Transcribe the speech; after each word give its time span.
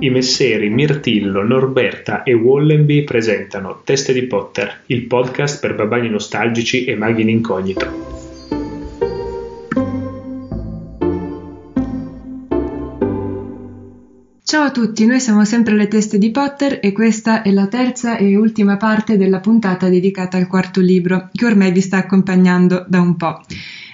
I 0.00 0.10
messeri 0.10 0.68
Mirtillo, 0.68 1.42
Norberta 1.42 2.22
e 2.22 2.32
Wallenby 2.32 3.02
presentano 3.02 3.80
Teste 3.82 4.12
di 4.12 4.22
Potter, 4.22 4.82
il 4.86 5.06
podcast 5.06 5.58
per 5.58 5.74
babani 5.74 6.08
nostalgici 6.08 6.84
e 6.84 6.94
maghi 6.94 7.22
in 7.22 7.28
incognito. 7.28 8.16
Ciao 14.44 14.62
a 14.62 14.70
tutti, 14.70 15.04
noi 15.04 15.18
siamo 15.18 15.44
sempre 15.44 15.74
le 15.74 15.88
teste 15.88 16.16
di 16.16 16.30
Potter 16.30 16.78
e 16.80 16.92
questa 16.92 17.42
è 17.42 17.50
la 17.50 17.66
terza 17.66 18.16
e 18.18 18.36
ultima 18.36 18.76
parte 18.76 19.16
della 19.16 19.40
puntata 19.40 19.88
dedicata 19.88 20.36
al 20.36 20.46
quarto 20.46 20.80
libro, 20.80 21.28
che 21.32 21.44
ormai 21.44 21.72
vi 21.72 21.80
sta 21.80 21.96
accompagnando 21.96 22.84
da 22.86 23.00
un 23.00 23.16
po'. 23.16 23.40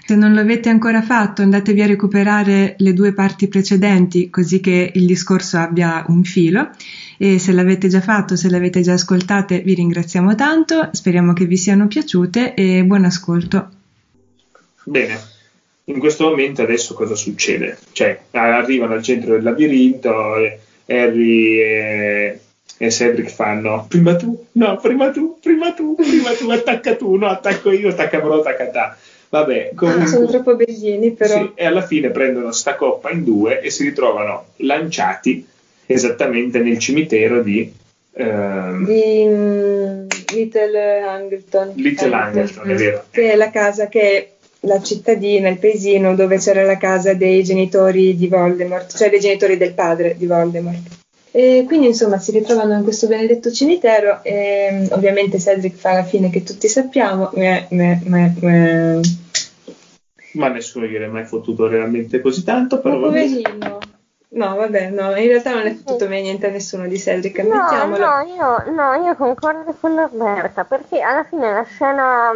Se 0.06 0.16
non 0.16 0.34
l'avete 0.34 0.68
ancora 0.68 1.00
fatto, 1.00 1.40
andatevi 1.40 1.80
a 1.80 1.86
recuperare 1.86 2.74
le 2.78 2.92
due 2.92 3.14
parti 3.14 3.48
precedenti, 3.48 4.28
così 4.28 4.60
che 4.60 4.90
il 4.92 5.06
discorso 5.06 5.56
abbia 5.56 6.04
un 6.08 6.24
filo. 6.24 6.68
E 7.16 7.38
se 7.38 7.52
l'avete 7.52 7.88
già 7.88 8.02
fatto, 8.02 8.36
se 8.36 8.50
l'avete 8.50 8.82
già 8.82 8.92
ascoltate, 8.92 9.60
vi 9.60 9.72
ringraziamo 9.72 10.34
tanto. 10.34 10.90
Speriamo 10.92 11.32
che 11.32 11.46
vi 11.46 11.56
siano 11.56 11.86
piaciute 11.86 12.52
e 12.52 12.84
buon 12.84 13.04
ascolto. 13.04 13.68
Bene, 14.84 15.18
in 15.84 15.98
questo 15.98 16.28
momento 16.28 16.60
adesso 16.60 16.92
cosa 16.92 17.14
succede? 17.14 17.78
Cioè, 17.92 18.24
arrivano 18.32 18.92
al 18.92 19.02
centro 19.02 19.32
del 19.32 19.42
labirinto, 19.42 20.34
Harry 20.86 21.60
e, 21.60 22.40
e 22.76 22.90
Cedric 22.90 23.30
fanno 23.30 23.86
prima 23.88 24.16
tu, 24.16 24.46
no, 24.52 24.76
prima 24.76 25.10
tu, 25.10 25.38
prima 25.40 25.72
tu, 25.72 25.94
prima 25.94 26.32
tu, 26.32 26.50
attacca 26.50 26.94
tu, 26.94 27.16
no, 27.16 27.26
attacco 27.26 27.70
io, 27.70 27.88
attacca 27.88 28.20
però, 28.20 28.40
attacca 28.40 28.68
te. 28.68 29.12
Vabbè, 29.34 29.72
comunque, 29.74 30.04
ah, 30.04 30.06
sono 30.06 30.26
troppo 30.26 30.54
bellini 30.54 31.10
però. 31.10 31.38
Sì, 31.38 31.50
e 31.56 31.66
alla 31.66 31.82
fine 31.82 32.10
prendono 32.10 32.52
sta 32.52 32.76
coppa 32.76 33.10
in 33.10 33.24
due 33.24 33.60
e 33.60 33.68
si 33.68 33.82
ritrovano 33.82 34.44
lanciati 34.58 35.44
esattamente 35.86 36.60
nel 36.60 36.78
cimitero 36.78 37.42
di... 37.42 37.72
Ehm, 38.12 38.84
di 38.84 39.24
um, 39.26 40.06
Little 40.32 41.00
Angleton. 41.00 41.72
Little 41.74 42.14
Angleton, 42.14 42.70
è 42.70 42.74
vero. 42.74 43.04
Che 43.10 43.32
è 43.32 43.34
la 43.34 43.50
casa 43.50 43.88
che 43.88 44.00
è 44.00 44.28
la 44.60 44.80
cittadina, 44.80 45.48
il 45.48 45.58
paesino 45.58 46.14
dove 46.14 46.38
c'era 46.38 46.62
la 46.62 46.78
casa 46.78 47.14
dei 47.14 47.42
genitori 47.42 48.14
di 48.14 48.28
Voldemort, 48.28 48.96
cioè 48.96 49.10
dei 49.10 49.18
genitori 49.18 49.56
del 49.56 49.72
padre 49.72 50.14
di 50.16 50.26
Voldemort. 50.26 51.02
E 51.32 51.64
quindi 51.66 51.88
insomma 51.88 52.20
si 52.20 52.30
ritrovano 52.30 52.74
in 52.74 52.84
questo 52.84 53.08
benedetto 53.08 53.50
cimitero 53.50 54.22
e 54.22 54.86
ovviamente 54.90 55.40
Cedric 55.40 55.74
fa 55.74 55.94
la 55.94 56.04
fine 56.04 56.30
che 56.30 56.44
tutti 56.44 56.68
sappiamo. 56.68 57.30
Meh, 57.34 57.66
meh, 57.70 58.00
meh, 58.04 59.00
ma 60.34 60.48
nessuno 60.48 60.86
gliene 60.86 61.06
è 61.06 61.08
mai 61.08 61.24
fottuto 61.24 61.66
realmente 61.66 62.20
così 62.20 62.44
tanto. 62.44 62.80
Però 62.80 62.96
Ma 62.96 63.06
poverino. 63.06 63.78
No, 64.34 64.56
vabbè, 64.56 64.90
no, 64.90 65.14
in 65.14 65.28
realtà 65.28 65.52
non 65.54 65.66
è 65.66 65.74
fottuto 65.74 66.08
mai 66.08 66.22
niente 66.22 66.48
a 66.48 66.50
nessuno 66.50 66.88
di 66.88 66.98
Cedric, 66.98 67.38
no, 67.38 67.86
No, 67.86 68.20
io, 68.22 68.72
no, 68.72 68.94
io 68.94 69.14
concordo 69.14 69.72
con 69.78 69.94
Norberta, 69.94 70.64
perché 70.64 71.00
alla 71.00 71.22
fine 71.22 71.52
la 71.52 71.62
scena, 71.62 72.32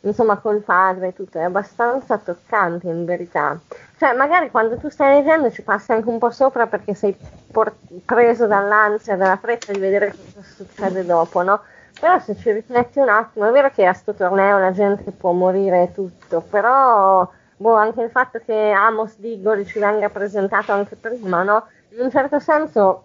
insomma, 0.00 0.36
col 0.36 0.60
padre 0.60 1.08
e 1.08 1.12
tutto 1.12 1.38
è 1.38 1.42
abbastanza 1.42 2.16
toccante 2.16 2.86
in 2.86 3.04
verità. 3.04 3.58
Cioè, 3.98 4.14
magari 4.14 4.50
quando 4.50 4.78
tu 4.78 4.88
stai 4.88 5.16
leggendo 5.16 5.50
ci 5.50 5.62
passi 5.62 5.92
anche 5.92 6.08
un 6.08 6.18
po' 6.18 6.30
sopra 6.30 6.66
perché 6.66 6.94
sei 6.94 7.14
por- 7.52 7.76
preso 8.06 8.46
dall'ansia, 8.46 9.16
dalla 9.16 9.36
fretta 9.36 9.72
di 9.72 9.78
vedere 9.78 10.14
cosa 10.34 10.46
succede 10.56 11.04
dopo, 11.04 11.42
no? 11.42 11.60
Però 12.00 12.18
se 12.18 12.34
ci 12.36 12.50
rifletti 12.50 12.98
un 12.98 13.10
attimo, 13.10 13.46
è 13.46 13.52
vero 13.52 13.70
che 13.70 13.84
a 13.84 13.92
sto 13.92 14.14
torneo 14.14 14.58
la 14.58 14.72
gente 14.72 15.10
può 15.10 15.32
morire 15.32 15.82
e 15.82 15.92
tutto, 15.92 16.40
però 16.40 17.28
boh, 17.62 17.74
anche 17.74 18.02
il 18.02 18.10
fatto 18.10 18.40
che 18.44 18.52
Amos 18.52 19.14
Diggory 19.16 19.64
ci 19.64 19.78
venga 19.78 20.10
presentato 20.10 20.72
anche 20.72 20.96
prima, 20.96 21.42
no? 21.42 21.64
In 21.94 22.00
un 22.00 22.10
certo 22.10 22.38
senso 22.38 23.04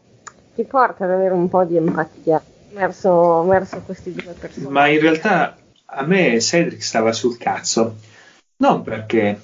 ti 0.55 0.63
porta 0.63 1.05
ad 1.05 1.11
avere 1.11 1.33
un 1.33 1.47
po' 1.47 1.63
di 1.63 1.77
empatia 1.77 2.41
verso, 2.73 3.43
verso 3.43 3.81
questi 3.85 4.11
due 4.11 4.33
persone. 4.37 4.67
Ma 4.69 4.87
in 4.87 4.99
realtà 4.99 5.55
a 5.85 6.03
me 6.03 6.41
Cedric 6.41 6.83
stava 6.83 7.13
sul 7.13 7.37
cazzo, 7.37 7.95
non 8.57 8.81
perché 8.83 9.39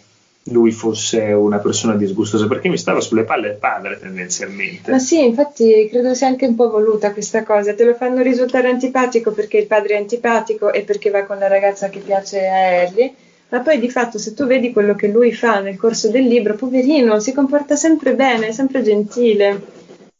lui 0.47 0.71
fosse 0.71 1.21
una 1.31 1.59
persona 1.59 1.95
disgustosa, 1.95 2.47
perché 2.47 2.67
mi 2.67 2.77
stava 2.77 2.99
sulle 2.99 3.23
palle 3.23 3.49
il 3.49 3.57
padre 3.57 3.99
tendenzialmente. 3.99 4.91
Ma 4.91 4.99
sì, 4.99 5.23
infatti 5.23 5.87
credo 5.89 6.13
sia 6.13 6.27
anche 6.27 6.47
un 6.47 6.55
po' 6.55 6.69
voluta 6.69 7.13
questa 7.13 7.43
cosa, 7.43 7.73
te 7.73 7.85
lo 7.85 7.93
fanno 7.93 8.21
risultare 8.21 8.69
antipatico 8.69 9.31
perché 9.31 9.57
il 9.57 9.67
padre 9.67 9.93
è 9.93 9.97
antipatico 9.99 10.73
e 10.73 10.81
perché 10.81 11.11
va 11.11 11.23
con 11.23 11.37
la 11.37 11.47
ragazza 11.47 11.87
che 11.89 11.99
piace 11.99 12.45
a 12.47 12.81
Harry 12.81 13.15
ma 13.53 13.59
poi 13.59 13.79
di 13.79 13.91
fatto 13.91 14.17
se 14.17 14.33
tu 14.33 14.47
vedi 14.47 14.73
quello 14.73 14.95
che 14.95 15.07
lui 15.09 15.31
fa 15.31 15.59
nel 15.59 15.77
corso 15.77 16.09
del 16.09 16.25
libro, 16.25 16.55
poverino, 16.55 17.19
si 17.19 17.33
comporta 17.33 17.75
sempre 17.75 18.15
bene, 18.15 18.51
sempre 18.51 18.81
gentile. 18.81 19.61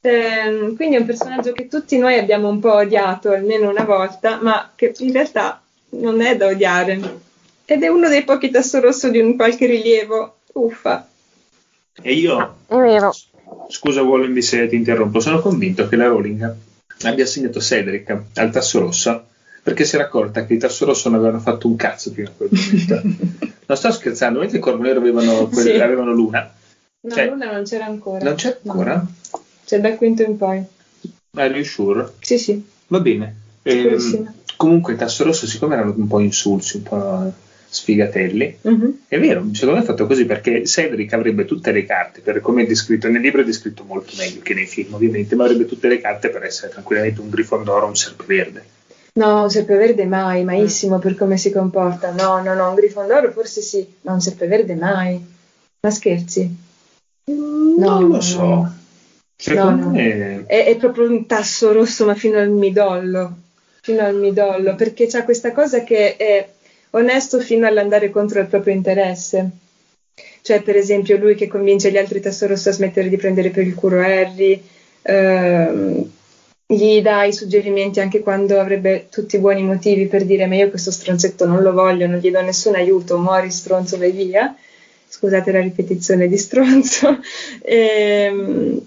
Eh, 0.01 0.73
quindi 0.75 0.97
è 0.97 0.99
un 0.99 1.05
personaggio 1.05 1.51
che 1.51 1.67
tutti 1.67 1.97
noi 1.97 2.19
abbiamo 2.19 2.47
un 2.47 2.59
po' 2.59 2.73
odiato 2.73 3.31
almeno 3.31 3.71
una 3.71 3.85
volta, 3.85 4.37
ma 4.39 4.71
che 4.75 4.93
in 4.99 5.11
realtà 5.11 5.59
non 5.89 6.21
è 6.21 6.37
da 6.37 6.45
odiare. 6.45 7.01
Ed 7.65 7.81
è 7.81 7.87
uno 7.87 8.07
dei 8.07 8.23
pochi 8.23 8.51
tasso 8.51 8.79
rosso 8.79 9.09
di 9.09 9.17
un 9.17 9.35
qualche 9.35 9.65
rilievo. 9.65 10.35
Uffa. 10.53 11.07
E 12.03 12.13
io, 12.13 12.55
è 12.67 12.75
vero. 12.75 13.11
scusa 13.67 14.03
Wallenby 14.03 14.43
se 14.43 14.67
ti 14.67 14.75
interrompo, 14.75 15.19
sono 15.19 15.41
convinto 15.41 15.87
che 15.87 15.95
la 15.95 16.05
Rowling 16.05 16.55
abbia 17.01 17.23
assegnato 17.23 17.59
Cedric 17.59 18.15
al 18.35 18.51
tasso 18.51 18.79
rosso 18.79 19.25
perché 19.63 19.85
si 19.85 19.95
era 19.95 20.03
accorta 20.03 20.45
che 20.45 20.55
i 20.55 20.57
tasso 20.57 20.85
rosso 20.85 21.09
non 21.09 21.19
avevano 21.19 21.39
fatto 21.41 21.67
un 21.67 21.77
cazzo 21.77 22.11
fino 22.11 22.27
a 22.27 22.31
quel 22.35 22.49
momento. 22.51 23.01
non 23.65 23.77
sto 23.77 23.91
scherzando, 23.91 24.39
mentre 24.39 24.57
i 24.57 24.61
Corvo 24.61 24.83
Nero 24.83 24.99
avevano, 24.99 25.49
sì. 25.53 25.71
avevano 25.79 26.11
Luna. 26.11 26.53
No, 26.99 27.13
cioè, 27.13 27.29
Luna 27.29 27.51
non 27.51 27.63
c'era 27.63 27.85
ancora. 27.85 28.23
Non 28.23 28.35
c'è 28.35 28.59
ancora? 28.63 28.95
No. 28.95 29.41
C'è 29.65 29.79
dal 29.79 29.95
quinto 29.95 30.21
in 30.23 30.35
poi. 30.35 30.61
Are 31.35 31.55
you 31.55 31.63
sure? 31.63 32.11
Sì, 32.19 32.37
sì. 32.37 32.61
Va 32.87 32.99
bene. 32.99 33.35
Ehm, 33.63 34.33
comunque 34.57 34.93
i 34.93 34.97
tasso 34.97 35.23
rosso, 35.23 35.47
siccome 35.47 35.75
erano 35.75 35.93
un 35.95 36.07
po' 36.07 36.19
insulsi, 36.19 36.77
un 36.77 36.83
po' 36.83 37.33
sfigatelli, 37.73 38.57
uh-huh. 38.61 38.99
è 39.07 39.19
vero, 39.19 39.47
secondo 39.53 39.77
me 39.77 39.81
è 39.81 39.85
fatto 39.85 40.05
così 40.05 40.25
perché 40.25 40.63
Cedric 40.63 41.11
avrebbe 41.13 41.45
tutte 41.45 41.71
le 41.71 41.85
carte, 41.85 42.21
per 42.21 42.39
come 42.39 42.63
è 42.63 42.67
descritto 42.67 43.07
nel 43.09 43.19
libro 43.19 43.41
è 43.41 43.45
descritto 43.45 43.83
molto 43.83 44.13
meglio 44.15 44.41
che 44.41 44.53
nei 44.53 44.67
film 44.67 44.93
ovviamente, 44.93 45.35
ma 45.35 45.45
avrebbe 45.45 45.65
tutte 45.65 45.87
le 45.87 45.99
carte 45.99 46.29
per 46.29 46.43
essere 46.43 46.71
tranquillamente 46.71 47.19
un 47.19 47.29
grifondoro 47.29 47.85
o 47.85 47.87
un 47.87 47.95
serpeverde. 47.95 48.63
No, 49.15 49.43
un 49.43 49.49
Serpeverde 49.49 50.05
mai, 50.05 50.43
maissimo 50.43 50.97
per 50.97 51.15
come 51.15 51.37
si 51.37 51.51
comporta. 51.51 52.11
No, 52.11 52.41
no, 52.41 52.55
no, 52.55 52.69
un 52.69 52.75
Grifondoro 52.75 53.31
forse 53.31 53.61
sì, 53.61 53.87
ma 54.01 54.13
un 54.13 54.21
Serpeverde 54.21 54.75
mai. 54.75 55.23
Ma 55.81 55.91
scherzi? 55.91 56.55
No, 57.25 57.99
non 57.99 58.07
lo 58.07 58.21
so. 58.21 58.71
Secondo 59.35 59.85
no, 59.85 59.91
me... 59.91 60.45
È, 60.45 60.65
è, 60.65 60.77
proprio 60.77 61.07
un 61.09 61.25
tasso 61.27 61.71
rosso, 61.71 62.05
ma 62.05 62.15
fino 62.15 62.39
al 62.39 62.49
midollo. 62.49 63.37
Fino 63.81 64.01
al 64.01 64.15
midollo, 64.15 64.75
perché 64.75 65.07
c'ha 65.07 65.23
questa 65.23 65.51
cosa 65.51 65.83
che 65.83 66.15
è 66.15 66.49
onesto 66.91 67.39
fino 67.39 67.67
all'andare 67.67 68.09
contro 68.09 68.39
il 68.39 68.47
proprio 68.47 68.73
interesse. 68.73 69.49
Cioè, 70.41 70.61
per 70.61 70.75
esempio, 70.75 71.17
lui 71.17 71.35
che 71.35 71.47
convince 71.47 71.91
gli 71.91 71.97
altri 71.97 72.19
tasso 72.19 72.47
rosso 72.47 72.69
a 72.69 72.73
smettere 72.73 73.09
di 73.09 73.17
prendere 73.17 73.49
per 73.49 73.67
il 73.67 73.75
culo 73.75 73.99
Harry. 73.99 74.61
Ehm, 75.03 76.11
gli 76.65 77.01
dà 77.01 77.23
i 77.23 77.33
suggerimenti 77.33 77.99
anche 77.99 78.21
quando 78.21 78.59
avrebbe 78.59 79.07
tutti 79.09 79.35
i 79.35 79.39
buoni 79.39 79.63
motivi 79.63 80.07
per 80.07 80.25
dire 80.25 80.47
ma 80.47 80.55
io 80.55 80.69
questo 80.69 80.91
stronzetto 80.91 81.45
non 81.45 81.61
lo 81.61 81.73
voglio, 81.73 82.07
non 82.07 82.19
gli 82.19 82.31
do 82.31 82.41
nessun 82.41 82.75
aiuto, 82.75 83.17
muori 83.17 83.51
stronzo, 83.51 83.97
vai 83.97 84.11
via. 84.11 84.55
Scusate 85.07 85.51
la 85.51 85.61
ripetizione 85.61 86.27
di 86.27 86.37
stronzo. 86.37 87.19
Ehm, 87.61 88.81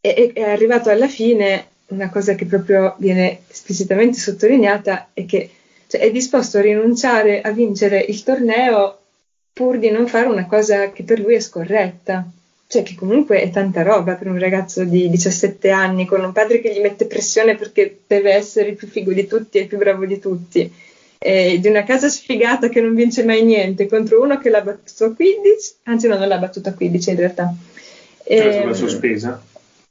e, 0.00 0.08
e, 0.08 0.32
è 0.34 0.42
arrivato 0.42 0.90
alla 0.90 1.08
fine 1.08 1.66
una 1.88 2.10
cosa 2.10 2.34
che 2.34 2.46
proprio 2.46 2.94
viene 2.98 3.40
esplicitamente 3.48 4.18
sottolineata 4.18 5.10
è 5.12 5.26
che 5.26 5.50
cioè, 5.86 6.00
è 6.00 6.10
disposto 6.10 6.58
a 6.58 6.62
rinunciare 6.62 7.40
a 7.42 7.50
vincere 7.50 8.00
il 8.00 8.22
torneo 8.22 8.98
pur 9.52 9.78
di 9.78 9.90
non 9.90 10.06
fare 10.06 10.26
una 10.28 10.46
cosa 10.46 10.90
che 10.92 11.02
per 11.02 11.20
lui 11.20 11.34
è 11.34 11.40
scorretta 11.40 12.26
cioè 12.72 12.82
che 12.82 12.94
comunque 12.94 13.42
è 13.42 13.50
tanta 13.50 13.82
roba 13.82 14.14
per 14.14 14.28
un 14.28 14.38
ragazzo 14.38 14.84
di 14.84 15.10
17 15.10 15.68
anni 15.68 16.06
con 16.06 16.24
un 16.24 16.32
padre 16.32 16.58
che 16.58 16.72
gli 16.72 16.80
mette 16.80 17.04
pressione 17.04 17.54
perché 17.54 17.98
deve 18.06 18.32
essere 18.32 18.70
il 18.70 18.76
più 18.76 18.88
figo 18.88 19.12
di 19.12 19.26
tutti 19.26 19.58
e 19.58 19.62
il 19.62 19.66
più 19.66 19.76
bravo 19.76 20.06
di 20.06 20.18
tutti. 20.18 20.72
E 21.18 21.58
di 21.60 21.68
una 21.68 21.84
casa 21.84 22.08
sfigata 22.08 22.70
che 22.70 22.80
non 22.80 22.94
vince 22.94 23.24
mai 23.24 23.44
niente 23.44 23.86
contro 23.86 24.22
uno 24.22 24.38
che 24.38 24.48
l'ha 24.48 24.62
battuto 24.62 25.04
a 25.04 25.14
15, 25.14 25.74
anzi 25.82 26.08
no, 26.08 26.16
non 26.16 26.26
l'ha 26.26 26.38
battuto 26.38 26.70
a 26.70 26.72
15 26.72 27.10
in 27.10 27.16
realtà. 27.16 27.54
Era 28.24 28.52
stata 28.52 28.68
ehm, 28.68 28.72
sospesa? 28.72 29.42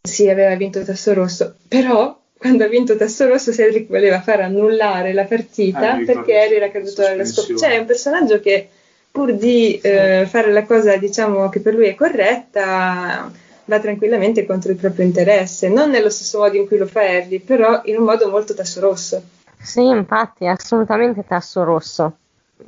Sì, 0.02 0.28
aveva 0.28 0.56
vinto 0.56 0.84
Tasso 0.84 1.14
Rosso, 1.14 1.54
però 1.68 2.20
quando 2.36 2.64
ha 2.64 2.68
vinto 2.68 2.98
Tasso 2.98 3.28
Rosso 3.28 3.54
Cedric 3.54 3.90
voleva 3.90 4.22
far 4.22 4.42
annullare 4.42 5.14
la 5.14 5.26
partita 5.26 5.94
ah, 5.94 6.04
perché 6.04 6.36
Harry 6.36 6.56
era 6.56 6.72
caduto 6.72 7.04
dalla 7.04 7.26
scoperta. 7.26 7.68
Cioè 7.68 7.76
è 7.76 7.78
un 7.78 7.86
personaggio 7.86 8.40
che 8.40 8.70
pur 9.12 9.34
di 9.34 9.78
eh, 9.80 10.26
fare 10.28 10.52
la 10.52 10.64
cosa 10.64 10.96
diciamo 10.96 11.50
che 11.50 11.60
per 11.60 11.76
lui 11.76 11.88
è 11.88 11.96
corretta 11.96 13.30
va 13.66 13.80
tranquillamente 13.80 14.46
contro 14.46 14.72
il 14.72 14.78
proprio 14.78 15.06
interesse. 15.06 15.70
Non 15.70 15.90
nello 15.90 16.10
stesso 16.10 16.40
modo 16.40 16.56
in 16.56 16.66
cui 16.66 16.78
lo 16.78 16.88
fa 16.88 17.02
Harry 17.02 17.40
però 17.40 17.82
in 17.86 17.98
un 17.98 18.06
modo 18.06 18.30
molto 18.30 18.54
tasso 18.54 18.80
rosso. 18.80 19.22
Sì 19.62 19.86
infatti 19.86 20.48
assolutamente 20.48 21.26
tasso 21.28 21.64
rosso. 21.64 22.18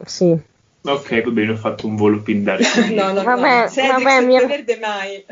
Sì. 0.06 0.38
Ok 0.86 1.24
va 1.24 1.32
bene 1.32 1.52
ho 1.54 1.58
fatto 1.58 1.88
un 1.88 1.96
volo 1.96 2.22
pindare 2.22 2.64
no 2.92 3.14
no 3.14 3.24
vabbè, 3.24 3.70
no. 3.76 3.88
vabbè 3.88 4.26
mi... 4.26 4.46
verde 4.46 4.78
mai. 4.82 5.26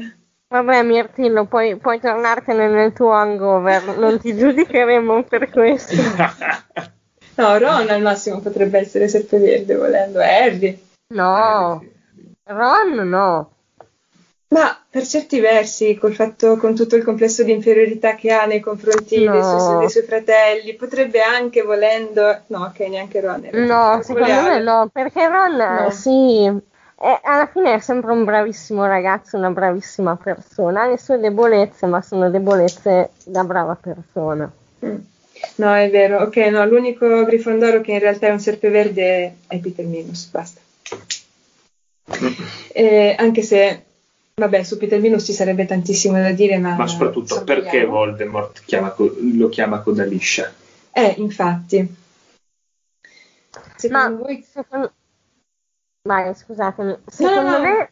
Vabbè, 0.52 0.84
Mirtillo, 0.84 1.46
puoi, 1.46 1.78
puoi 1.78 2.02
tornartene 2.02 2.68
nel 2.68 2.92
tuo 2.92 3.12
hangover, 3.12 3.98
non 3.98 4.20
ti 4.20 4.36
giudicheremo 4.36 5.24
per 5.24 5.50
questo. 5.50 5.96
no, 7.36 7.58
Ron 7.58 7.90
al 7.90 8.02
massimo 8.02 8.42
potrebbe 8.42 8.80
essere 8.80 9.08
serpeverde 9.08 9.76
volendo, 9.76 10.20
Harry. 10.20 10.78
No, 11.12 11.84
Ron 12.44 13.10
no. 13.10 13.52
Ma 14.50 14.78
per 14.90 15.06
certi 15.06 15.40
versi, 15.40 15.96
col 15.96 16.14
fatto, 16.14 16.58
con 16.58 16.76
tutto 16.76 16.98
il 16.98 17.04
complesso 17.06 17.42
di 17.44 17.54
inferiorità 17.54 18.16
che 18.16 18.32
ha 18.34 18.46
nei 18.46 18.60
confronti 18.60 19.24
no. 19.24 19.32
dei, 19.32 19.42
suoi, 19.42 19.80
dei, 19.80 19.90
suoi, 19.90 20.04
fratelli, 20.04 20.76
potrebbe 20.76 21.22
anche 21.22 21.62
volendo. 21.62 22.42
No, 22.48 22.64
ok, 22.64 22.80
neanche 22.80 23.22
Ron. 23.22 23.48
No, 23.54 24.02
secondo 24.04 24.28
me 24.28 24.60
no, 24.60 24.90
perché 24.92 25.28
Ron 25.28 25.56
no. 25.56 25.90
sì. 25.92 26.70
È, 27.02 27.20
alla 27.24 27.48
fine 27.48 27.76
è 27.76 27.80
sempre 27.80 28.12
un 28.12 28.26
bravissimo 28.26 28.86
ragazzo, 28.86 29.38
una 29.38 29.52
bravissima 29.52 30.18
persona. 30.18 30.84
Ha 30.84 30.88
le 30.88 30.98
sue 30.98 31.18
debolezze, 31.18 31.86
ma 31.88 32.02
sono 32.02 32.30
debolezze 32.30 33.12
da 33.24 33.44
brava 33.44 33.76
persona. 33.76 34.52
Mm. 34.86 34.96
No, 35.56 35.74
è 35.74 35.90
vero. 35.90 36.22
Ok, 36.24 36.36
no, 36.36 36.66
l'unico 36.66 37.24
Grifondoro 37.24 37.82
che 37.82 37.94
in 37.94 38.00
realtà 38.00 38.28
è 38.28 38.32
un 38.32 38.40
serpeverde 38.40 39.38
è 39.48 39.60
Peter 39.60 39.86
Minus. 39.86 40.30
Basta. 40.30 40.61
Eh, 42.74 43.16
anche 43.18 43.42
se 43.42 43.86
Vabbè, 44.34 44.64
su 44.64 44.78
Peter 44.78 45.00
Minus 45.00 45.26
ci 45.26 45.34
sarebbe 45.34 45.66
tantissimo 45.66 46.20
da 46.20 46.32
dire, 46.32 46.58
ma... 46.58 46.76
Ma 46.76 46.88
soprattutto 46.88 47.44
perché 47.44 47.86
Voldemort 47.86 48.64
chiama, 48.66 48.96
lo 48.98 49.50
chiama 49.50 49.82
coda 49.82 50.04
liscia? 50.04 50.52
Eh, 50.92 51.14
infatti. 51.18 51.96
Secondo 53.76 54.16
ma, 54.16 54.22
voi... 54.22 54.42
Secondo... 54.42 54.92
Vai, 56.04 56.34
scusatemi. 56.34 56.98
Secondo 57.06 57.42
no, 57.42 57.58
no. 57.58 57.60
me 57.60 57.90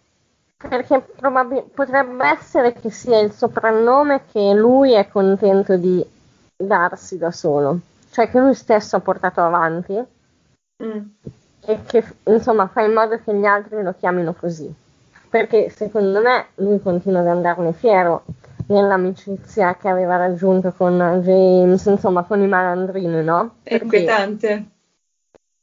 perché 0.58 1.02
probabil- 1.02 1.70
potrebbe 1.74 2.26
essere 2.28 2.74
che 2.74 2.90
sia 2.90 3.20
il 3.20 3.32
soprannome 3.32 4.24
che 4.32 4.54
lui 4.54 4.94
è 4.94 5.08
contento 5.08 5.78
di 5.78 6.04
darsi 6.58 7.18
da 7.18 7.32
solo, 7.32 7.80
cioè 8.10 8.30
che 8.30 8.40
lui 8.40 8.56
stesso 8.56 8.98
ha 8.98 9.00
portato 9.00 9.40
avanti 9.40 9.94
mm. 10.84 11.00
E 11.70 11.80
che 11.86 12.04
insomma 12.24 12.68
fa 12.68 12.82
in 12.82 12.94
modo 12.94 13.20
che 13.24 13.34
gli 13.34 13.46
altri 13.46 13.84
lo 13.84 13.94
chiamino 13.98 14.34
così 14.34 14.74
perché 15.30 15.70
secondo 15.70 16.22
me 16.22 16.48
lui 16.56 16.82
continua 16.82 17.20
ad 17.20 17.28
andarne 17.28 17.74
fiero 17.74 18.24
nell'amicizia 18.68 19.76
che 19.76 19.88
aveva 19.88 20.16
raggiunto 20.16 20.74
con 20.76 21.22
James, 21.24 21.86
insomma 21.86 22.24
con 22.24 22.42
i 22.42 22.48
malandrini, 22.48 23.24
no? 23.24 23.56
È 23.64 23.80
inquietante. 23.82 24.66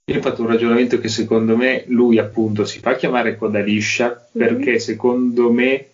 Io 0.08 0.18
ho 0.18 0.22
fatto 0.22 0.42
un 0.42 0.48
ragionamento 0.48 0.98
che 1.00 1.08
secondo 1.08 1.56
me 1.56 1.84
lui 1.88 2.18
appunto 2.18 2.64
si 2.64 2.78
fa 2.78 2.94
chiamare 2.94 3.36
coda 3.36 3.60
liscia 3.60 4.06
mm-hmm. 4.08 4.46
perché 4.46 4.78
secondo 4.78 5.50
me 5.50 5.88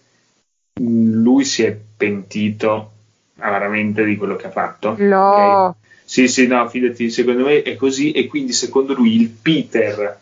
lui 0.80 1.44
si 1.44 1.62
è 1.62 1.78
pentito 1.96 2.90
amaramente 3.38 4.04
di 4.04 4.16
quello 4.16 4.36
che 4.36 4.46
ha 4.46 4.50
fatto. 4.50 4.94
No. 4.98 5.64
Okay? 5.64 5.81
Sì, 6.12 6.28
sì, 6.28 6.46
no, 6.46 6.68
fidati, 6.68 7.08
secondo 7.08 7.46
me 7.46 7.62
è 7.62 7.74
così 7.74 8.12
e 8.12 8.26
quindi 8.26 8.52
secondo 8.52 8.92
lui 8.92 9.18
il 9.18 9.30
Peter 9.30 10.20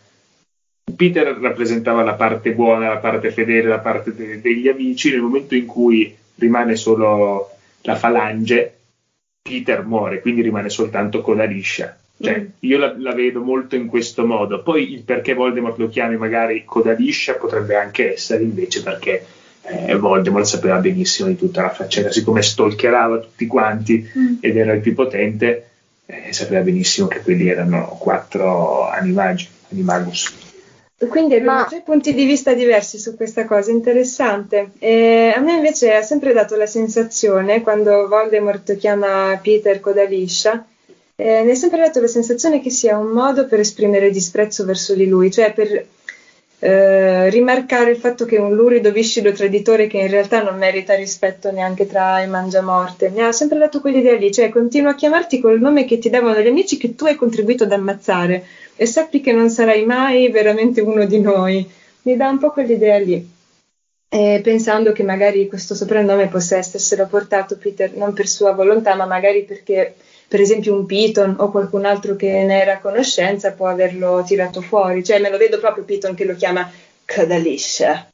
Peter 0.95 1.37
rappresentava 1.37 2.01
la 2.01 2.13
parte 2.13 2.53
buona, 2.53 2.87
la 2.87 2.99
parte 2.99 3.29
fedele, 3.29 3.67
la 3.67 3.79
parte 3.79 4.15
de- 4.15 4.39
degli 4.39 4.69
amici, 4.69 5.11
nel 5.11 5.19
momento 5.19 5.53
in 5.53 5.65
cui 5.65 6.15
rimane 6.35 6.77
solo 6.77 7.49
la 7.81 7.95
falange, 7.97 8.77
Peter 9.41 9.83
muore, 9.85 10.21
quindi 10.21 10.41
rimane 10.41 10.69
soltanto 10.69 11.19
coda 11.19 11.43
liscia. 11.43 11.97
Cioè, 12.21 12.39
mm. 12.39 12.45
io 12.59 12.77
la, 12.77 12.95
la, 12.97 13.13
vedo 13.13 13.41
molto 13.41 13.75
in 13.75 13.87
questo 13.87 14.25
modo. 14.25 14.63
Poi 14.63 14.93
il 14.93 15.01
perché 15.03 15.33
Voldemort 15.33 15.77
lo 15.77 15.89
chiami 15.89 16.15
magari 16.15 16.63
coda 16.63 16.93
liscia 16.93 17.33
potrebbe 17.33 17.75
anche 17.75 18.13
essere 18.13 18.43
invece 18.43 18.81
perché 18.81 19.25
eh, 19.63 19.93
Voldemort 19.97 20.45
sapeva 20.45 20.77
benissimo 20.77 21.27
di 21.27 21.35
tutta 21.35 21.63
la 21.63 21.69
faccenda, 21.71 22.13
siccome 22.13 22.41
stalkerava 22.41 23.19
tutti 23.19 23.45
quanti 23.45 24.09
mm. 24.17 24.35
ed 24.39 24.55
era 24.55 24.71
il 24.71 24.79
più 24.79 24.93
potente, 24.93 25.65
eh, 26.11 26.33
sapeva 26.33 26.61
benissimo 26.61 27.07
che 27.07 27.21
quelli 27.21 27.47
erano 27.47 27.97
quattro 27.99 28.87
animagi, 28.89 29.47
animagus. 29.71 30.33
Quindi 31.07 31.35
abbiamo 31.35 31.59
Ma... 31.59 31.65
tre 31.65 31.81
punti 31.81 32.13
di 32.13 32.25
vista 32.25 32.53
diversi 32.53 32.99
su 32.99 33.15
questa 33.15 33.45
cosa, 33.45 33.71
interessante. 33.71 34.71
E 34.77 35.33
a 35.35 35.39
me 35.39 35.53
invece 35.53 35.95
ha 35.95 36.01
sempre 36.03 36.33
dato 36.33 36.55
la 36.55 36.67
sensazione, 36.67 37.61
quando 37.61 38.07
Voldemort 38.07 38.77
chiama 38.77 39.39
Peter 39.41 39.79
Codaliscia, 39.79 40.63
eh, 41.15 41.43
mi 41.43 41.51
ha 41.51 41.55
sempre 41.55 41.79
dato 41.79 42.01
la 42.01 42.07
sensazione 42.07 42.61
che 42.61 42.69
sia 42.69 42.97
un 42.97 43.07
modo 43.07 43.47
per 43.47 43.59
esprimere 43.59 44.11
disprezzo 44.11 44.63
verso 44.63 44.93
di 44.93 45.07
lui, 45.07 45.31
cioè 45.31 45.53
per 45.53 45.85
eh, 46.63 47.27
rimarcare 47.31 47.89
il 47.89 47.97
fatto 47.97 48.25
che 48.25 48.37
un 48.37 48.53
lurido, 48.53 48.91
viscido 48.91 49.31
traditore 49.31 49.87
che 49.87 49.97
in 49.97 50.09
realtà 50.09 50.43
non 50.43 50.59
merita 50.59 50.93
rispetto 50.93 51.49
neanche 51.51 51.87
tra 51.87 52.21
i 52.21 52.27
mangiamorte. 52.27 53.09
Mi 53.09 53.23
ha 53.23 53.31
sempre 53.31 53.57
dato 53.57 53.81
quell'idea 53.81 54.15
lì, 54.15 54.31
cioè 54.31 54.49
continua 54.49 54.91
a 54.91 54.95
chiamarti 54.95 55.39
col 55.39 55.59
nome 55.59 55.85
che 55.85 55.97
ti 55.97 56.11
davano 56.11 56.39
gli 56.39 56.47
amici 56.47 56.77
che 56.77 56.93
tu 56.93 57.05
hai 57.05 57.15
contribuito 57.15 57.63
ad 57.63 57.71
ammazzare 57.71 58.45
e 58.75 58.85
sappi 58.85 59.21
che 59.21 59.31
non 59.31 59.49
sarai 59.49 59.83
mai 59.85 60.29
veramente 60.29 60.81
uno 60.81 61.05
di 61.05 61.19
noi. 61.19 61.67
Mi 62.03 62.15
dà 62.15 62.29
un 62.29 62.37
po' 62.37 62.51
quell'idea 62.51 62.99
lì. 62.99 63.27
E 64.07 64.41
pensando 64.43 64.91
che 64.91 65.01
magari 65.01 65.47
questo 65.47 65.73
soprannome 65.73 66.27
possa 66.27 66.57
esserselo 66.57 67.07
portato 67.07 67.57
Peter 67.57 67.95
non 67.95 68.13
per 68.13 68.27
sua 68.27 68.51
volontà, 68.51 68.93
ma 68.93 69.05
magari 69.07 69.45
perché 69.45 69.95
per 70.31 70.39
esempio 70.39 70.73
un 70.73 70.85
Piton 70.85 71.35
o 71.39 71.51
qualcun 71.51 71.83
altro 71.83 72.15
che 72.15 72.45
ne 72.45 72.61
era 72.61 72.75
a 72.75 72.79
conoscenza 72.79 73.51
può 73.51 73.67
averlo 73.67 74.23
tirato 74.25 74.61
fuori. 74.61 75.03
Cioè 75.03 75.19
me 75.19 75.29
lo 75.29 75.35
vedo 75.35 75.59
proprio 75.59 75.83
Piton 75.83 76.15
che 76.15 76.23
lo 76.23 76.35
chiama 76.35 76.71
Cadaliscia. 77.03 78.07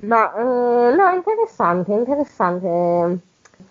Ma 0.00 0.34
eh, 0.34 0.94
no, 0.94 1.14
interessante, 1.14 1.92
interessante 1.92 3.18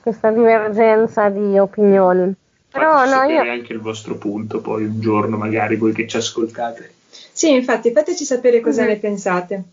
questa 0.01 0.31
divergenza 0.31 1.29
di 1.29 1.59
opinioni. 1.59 2.33
Però 2.71 3.05
no, 3.05 3.21
io... 3.29 3.41
anche 3.41 3.73
il 3.73 3.81
vostro 3.81 4.15
punto 4.15 4.61
poi 4.61 4.85
un 4.85 4.99
giorno 4.99 5.37
magari 5.37 5.75
voi 5.75 5.93
che 5.93 6.07
ci 6.07 6.17
ascoltate. 6.17 6.91
Sì, 7.31 7.53
infatti, 7.53 7.91
fateci 7.91 8.25
sapere 8.25 8.61
cosa 8.61 8.81
mm-hmm. 8.81 8.89
ne 8.89 8.97
pensate. 8.97 9.63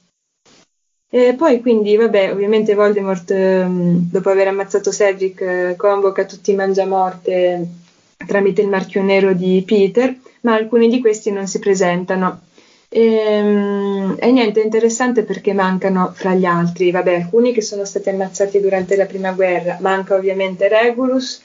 E 1.08 1.32
poi 1.34 1.62
quindi, 1.62 1.96
vabbè, 1.96 2.30
ovviamente 2.30 2.74
Voldemort, 2.74 3.30
ehm, 3.30 4.10
dopo 4.10 4.28
aver 4.28 4.48
ammazzato 4.48 4.92
Cedric, 4.92 5.40
eh, 5.40 5.74
convoca 5.78 6.26
tutti 6.26 6.50
i 6.50 6.56
mangiamorte 6.56 7.80
tramite 8.26 8.62
il 8.62 8.68
marchio 8.68 9.02
nero 9.02 9.32
di 9.32 9.62
Peter, 9.66 10.14
ma 10.42 10.54
alcuni 10.54 10.88
di 10.88 11.00
questi 11.00 11.30
non 11.30 11.46
si 11.46 11.58
presentano. 11.58 12.40
E, 12.88 13.00
ehm, 13.00 14.16
e, 14.18 14.32
niente, 14.32 14.60
è 14.60 14.64
interessante 14.64 15.22
perché 15.22 15.54
mancano 15.54 16.12
fra 16.12 16.34
gli 16.34 16.44
altri, 16.44 16.90
vabbè, 16.90 17.14
alcuni 17.14 17.52
che 17.52 17.62
sono 17.62 17.84
stati 17.84 18.10
ammazzati 18.10 18.60
durante 18.60 18.96
la 18.96 19.06
prima 19.06 19.32
guerra, 19.32 19.78
manca 19.80 20.14
ovviamente 20.14 20.68
Regulus, 20.68 21.42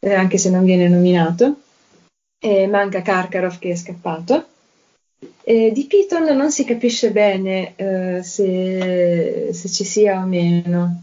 eh, 0.00 0.14
anche 0.14 0.36
se 0.36 0.50
non 0.50 0.64
viene 0.64 0.88
nominato. 0.88 1.60
E 2.42 2.66
manca 2.66 3.02
Karkaroff 3.02 3.58
che 3.58 3.70
è 3.70 3.76
scappato. 3.76 4.46
E 5.42 5.70
di 5.72 5.84
Piton 5.84 6.34
non 6.34 6.50
si 6.50 6.64
capisce 6.64 7.10
bene 7.10 7.74
eh, 7.76 8.22
se, 8.22 9.50
se 9.52 9.68
ci 9.68 9.84
sia 9.84 10.22
o 10.22 10.26
meno. 10.26 11.02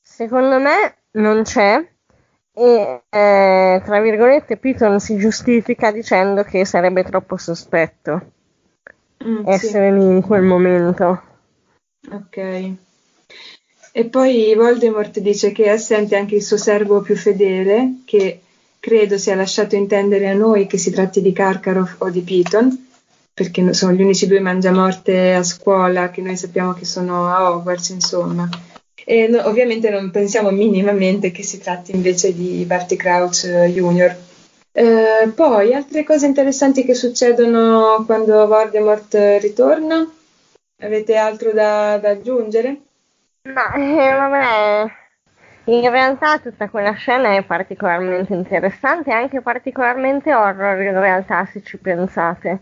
Secondo 0.00 0.58
me 0.58 0.96
non 1.12 1.42
c'è 1.42 1.84
e 2.58 3.02
eh, 3.08 3.82
tra 3.84 4.00
virgolette 4.00 4.56
Piton 4.56 4.98
si 4.98 5.16
giustifica 5.16 5.92
dicendo 5.92 6.42
che 6.42 6.64
sarebbe 6.64 7.04
troppo 7.04 7.36
sospetto 7.36 8.32
mm, 9.24 9.46
essere 9.46 9.90
sì. 9.90 9.98
lì 9.98 10.04
in 10.04 10.22
quel 10.22 10.42
momento. 10.42 11.22
Ok. 12.10 12.72
E 13.92 14.04
poi 14.06 14.54
Voldemort 14.56 15.20
dice 15.20 15.52
che 15.52 15.64
è 15.64 15.68
assente 15.70 16.16
anche 16.16 16.34
il 16.34 16.42
suo 16.42 16.56
servo 16.56 17.00
più 17.00 17.16
fedele, 17.16 18.00
che 18.04 18.40
credo 18.80 19.18
sia 19.18 19.34
lasciato 19.34 19.76
intendere 19.76 20.28
a 20.28 20.34
noi 20.34 20.66
che 20.66 20.78
si 20.78 20.90
tratti 20.90 21.22
di 21.22 21.32
Karkaroff 21.32 22.00
o 22.00 22.10
di 22.10 22.20
Piton, 22.22 22.86
perché 23.32 23.72
sono 23.72 23.92
gli 23.92 24.02
unici 24.02 24.26
due 24.26 24.40
mangiamorte 24.40 25.34
a 25.34 25.42
scuola 25.44 26.10
che 26.10 26.22
noi 26.22 26.36
sappiamo 26.36 26.74
che 26.74 26.84
sono 26.84 27.28
a 27.28 27.50
Hogwarts, 27.50 27.90
insomma. 27.90 28.48
E 29.04 29.28
no, 29.28 29.46
ovviamente 29.46 29.90
non 29.90 30.10
pensiamo 30.10 30.50
minimamente 30.50 31.30
che 31.30 31.42
si 31.42 31.58
tratti 31.58 31.94
invece 31.94 32.34
di 32.34 32.64
Barty 32.64 32.96
Crouch 32.96 33.44
eh, 33.44 33.72
Jr. 33.72 34.16
Eh, 34.72 35.28
poi 35.34 35.74
altre 35.74 36.04
cose 36.04 36.26
interessanti 36.26 36.84
che 36.84 36.94
succedono 36.94 38.04
quando 38.06 38.46
Voldemort 38.46 39.14
ritorna? 39.40 40.06
Avete 40.80 41.16
altro 41.16 41.52
da, 41.52 41.98
da 41.98 42.10
aggiungere? 42.10 42.80
Ma 43.52 43.72
eh, 43.74 44.12
vabbè, 44.14 44.90
in 45.64 45.90
realtà 45.90 46.38
tutta 46.38 46.68
quella 46.68 46.92
scena 46.92 47.34
è 47.34 47.42
particolarmente 47.42 48.32
interessante 48.32 49.10
e 49.10 49.14
anche 49.14 49.40
particolarmente 49.40 50.32
horror 50.32 50.80
in 50.80 51.00
realtà 51.00 51.44
se 51.46 51.62
ci 51.62 51.76
pensate. 51.78 52.60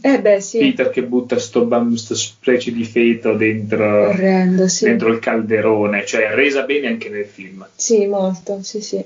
Eh 0.00 0.20
beh, 0.20 0.40
sì. 0.40 0.58
Peter 0.58 0.90
che 0.90 1.02
butta 1.02 1.38
sto, 1.38 1.68
sto 1.96 2.14
specie 2.14 2.72
di 2.72 2.84
feto 2.84 3.34
dentro, 3.34 4.08
Orrendo, 4.08 4.68
sì. 4.68 4.84
dentro, 4.84 5.08
il 5.08 5.18
calderone, 5.18 6.06
cioè 6.06 6.30
resa 6.30 6.62
bene 6.62 6.86
anche 6.86 7.08
nel 7.08 7.26
film. 7.26 7.66
Sì, 7.74 8.06
molto, 8.06 8.62
sì, 8.62 8.80
sì. 8.80 9.04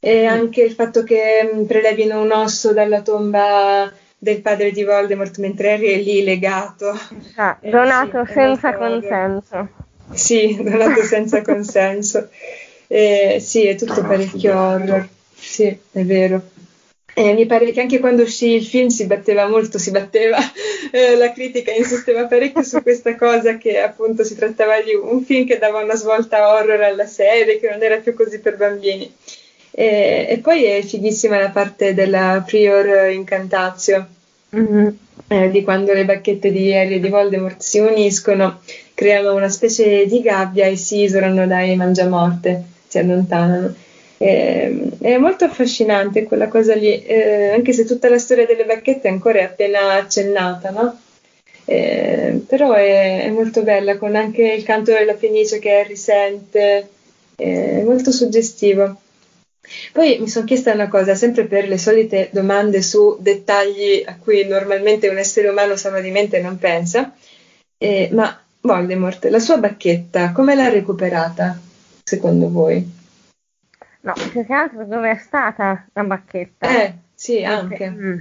E 0.00 0.24
anche 0.24 0.62
il 0.62 0.72
fatto 0.72 1.04
che 1.04 1.48
mm, 1.54 1.64
prelevino 1.64 2.20
un 2.22 2.32
osso 2.32 2.72
dalla 2.72 3.02
tomba 3.02 3.92
del 4.18 4.40
padre 4.40 4.72
di 4.72 4.82
Voldemort 4.82 5.38
mentre 5.38 5.72
Harry 5.72 5.88
è 5.88 5.98
lì 5.98 6.24
legato. 6.24 6.92
Ah, 7.36 7.56
donato 7.60 8.22
eh, 8.22 8.26
sì, 8.26 8.32
senza 8.32 8.74
consenso. 8.74 9.68
Sì, 10.12 10.58
donato 10.60 11.02
senza 11.02 11.40
consenso. 11.42 12.28
Eh, 12.88 13.38
sì, 13.40 13.66
è 13.66 13.76
tutto 13.76 14.02
parecchio 14.02 14.58
horror. 14.58 15.08
Sì, 15.34 15.66
è 15.92 16.02
vero. 16.02 16.42
Eh, 17.14 17.34
mi 17.34 17.46
pare 17.46 17.72
che 17.72 17.80
anche 17.80 17.98
quando 17.98 18.22
uscì 18.22 18.52
il 18.52 18.64
film 18.64 18.88
si 18.88 19.06
batteva 19.06 19.48
molto, 19.48 19.78
si 19.78 19.90
batteva, 19.90 20.38
eh, 20.92 21.16
la 21.16 21.32
critica 21.32 21.72
insisteva 21.72 22.26
parecchio 22.26 22.62
su 22.62 22.82
questa 22.82 23.16
cosa 23.16 23.58
che 23.58 23.80
appunto 23.80 24.24
si 24.24 24.36
trattava 24.36 24.80
di 24.80 24.94
un 24.94 25.22
film 25.24 25.46
che 25.46 25.58
dava 25.58 25.82
una 25.82 25.96
svolta 25.96 26.54
horror 26.54 26.80
alla 26.80 27.06
serie, 27.06 27.58
che 27.58 27.68
non 27.68 27.82
era 27.82 27.96
più 27.96 28.14
così 28.14 28.38
per 28.38 28.56
bambini. 28.56 29.12
E, 29.72 30.26
e 30.28 30.38
poi 30.38 30.64
è 30.64 30.82
fighissima 30.82 31.38
la 31.38 31.50
parte 31.50 31.94
della 31.94 32.42
Prior 32.46 33.10
Incantazio, 33.10 34.06
mm-hmm. 34.54 34.88
eh, 35.28 35.50
di 35.50 35.62
quando 35.62 35.92
le 35.92 36.04
bacchette 36.04 36.50
di 36.50 36.74
Harry 36.74 36.94
e 36.94 37.00
di 37.00 37.08
Voldemort 37.08 37.60
si 37.60 37.78
uniscono, 37.78 38.60
creano 38.94 39.34
una 39.34 39.48
specie 39.48 40.06
di 40.06 40.20
gabbia 40.20 40.66
e 40.66 40.76
si 40.76 41.02
isolano 41.02 41.46
dai 41.46 41.76
mangiamorte, 41.76 42.62
si 42.86 42.98
allontanano. 42.98 43.74
Eh, 44.22 44.98
è 45.00 45.16
molto 45.16 45.46
affascinante 45.46 46.24
quella 46.24 46.48
cosa 46.48 46.74
lì, 46.74 47.02
eh, 47.04 47.52
anche 47.54 47.72
se 47.72 47.86
tutta 47.86 48.10
la 48.10 48.18
storia 48.18 48.44
delle 48.44 48.66
bacchette 48.66 49.08
ancora 49.08 49.38
è 49.38 49.44
appena 49.44 49.94
accennata, 49.94 50.68
no? 50.68 51.00
Eh, 51.64 52.42
però 52.46 52.72
è, 52.74 53.24
è, 53.24 53.30
molto 53.30 53.62
bella, 53.62 53.96
con 53.96 54.14
anche 54.16 54.42
il 54.42 54.62
canto 54.62 54.92
della 54.92 55.16
fenice 55.16 55.58
che 55.58 55.72
Harry 55.72 55.96
sente, 55.96 56.88
è 57.34 57.80
molto 57.82 58.12
suggestivo. 58.12 59.00
Poi 59.92 60.18
mi 60.18 60.28
sono 60.28 60.44
chiesta 60.44 60.74
una 60.74 60.88
cosa, 60.88 61.14
sempre 61.14 61.46
per 61.46 61.66
le 61.66 61.78
solite 61.78 62.28
domande 62.30 62.82
su 62.82 63.16
dettagli 63.20 64.02
a 64.04 64.18
cui 64.18 64.44
normalmente 64.44 65.08
un 65.08 65.16
essere 65.16 65.48
umano 65.48 65.76
sano 65.76 65.98
di 66.02 66.10
mente 66.10 66.42
non 66.42 66.58
pensa, 66.58 67.14
eh, 67.78 68.10
ma 68.12 68.38
Voldemort, 68.60 69.24
la 69.30 69.38
sua 69.38 69.56
bacchetta, 69.56 70.32
come 70.32 70.54
l'ha 70.54 70.68
recuperata, 70.68 71.58
secondo 72.04 72.50
voi? 72.50 72.98
No, 74.02 74.14
più 74.30 74.46
che 74.46 74.52
altro 74.52 74.84
dove 74.86 75.10
è 75.10 75.16
stata 75.16 75.86
la 75.92 76.04
bacchetta? 76.04 76.68
Eh, 76.68 76.94
sì, 77.14 77.44
anche. 77.44 77.90
Mm. 77.90 78.18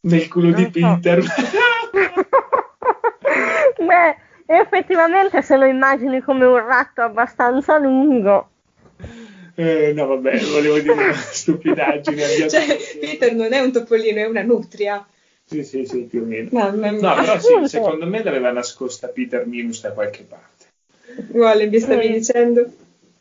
Nel 0.00 0.28
culo 0.28 0.50
non 0.50 0.56
di 0.56 0.80
so. 0.80 0.98
Peter. 1.00 1.22
Beh, 3.78 4.16
effettivamente 4.46 5.42
se 5.42 5.56
lo 5.56 5.64
immagini 5.64 6.20
come 6.20 6.44
un 6.44 6.64
ratto 6.66 7.00
abbastanza 7.02 7.78
lungo. 7.78 8.50
Eh, 9.54 9.92
no, 9.94 10.06
vabbè, 10.06 10.38
volevo 10.40 10.78
dire 10.78 10.92
una 10.92 11.14
stupidaggine. 11.16 12.48
cioè, 12.48 12.76
Peter 13.00 13.34
non 13.34 13.54
è 13.54 13.60
un 13.60 13.72
topolino, 13.72 14.18
è 14.18 14.26
una 14.26 14.42
nutria. 14.42 15.06
Sì, 15.44 15.64
sì, 15.64 15.86
sì, 15.86 16.00
più 16.02 16.22
o 16.22 16.24
meno. 16.24 16.50
No, 16.52 17.14
però 17.14 17.38
sì, 17.38 17.68
secondo 17.68 18.06
me 18.06 18.22
l'aveva 18.22 18.50
nascosta 18.50 19.08
Peter 19.08 19.46
Minus 19.46 19.80
da 19.80 19.92
qualche 19.92 20.24
parte. 20.24 20.66
Vuole, 21.30 21.68
mi 21.68 21.78
stavi 21.78 22.06
sì. 22.06 22.12
dicendo? 22.12 22.70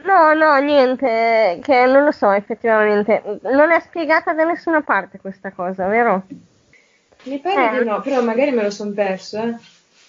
No, 0.05 0.33
no, 0.35 0.55
niente, 0.59 1.59
che 1.63 1.85
non 1.85 2.03
lo 2.03 2.12
so 2.12 2.31
effettivamente. 2.31 3.39
Non 3.41 3.71
è 3.71 3.79
spiegata 3.79 4.33
da 4.33 4.43
nessuna 4.43 4.81
parte 4.81 5.19
questa 5.19 5.51
cosa, 5.51 5.88
vero? 5.88 6.24
Mi 7.24 7.39
pare 7.39 7.75
eh. 7.75 7.79
di 7.79 7.89
no, 7.89 8.01
però 8.01 8.21
magari 8.21 8.51
me 8.51 8.62
lo 8.62 8.69
sono 8.69 8.91
perso, 8.91 9.39
eh. 9.39 9.55